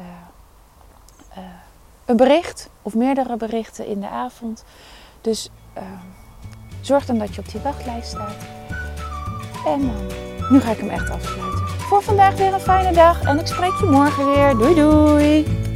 een 2.09 2.17
bericht. 2.17 2.69
Of 2.83 2.95
meerdere 2.95 3.37
berichten 3.37 3.87
in 3.87 4.01
de 4.01 4.09
avond. 4.09 4.65
Dus 5.21 5.51
zorg 6.81 7.07
dan 7.07 7.19
dat 7.19 7.35
je 7.35 7.41
op 7.41 7.51
die 7.51 7.61
wachtlijst 7.61 8.09
staat. 8.09 8.37
En 9.67 9.91
nu 10.51 10.61
ga 10.61 10.71
ik 10.71 10.79
hem 10.79 10.91
echt 10.91 11.11
afsluiten. 11.11 11.69
Voor 11.69 12.03
vandaag 12.03 12.37
weer 12.37 12.53
een 12.53 12.61
fijne 12.61 12.93
dag 12.93 13.23
en 13.23 13.39
ik 13.39 13.47
spreek 13.47 13.77
je 13.81 13.87
morgen 13.87 14.27
weer. 14.27 14.57
Doei 14.57 14.75
doei! 14.75 15.68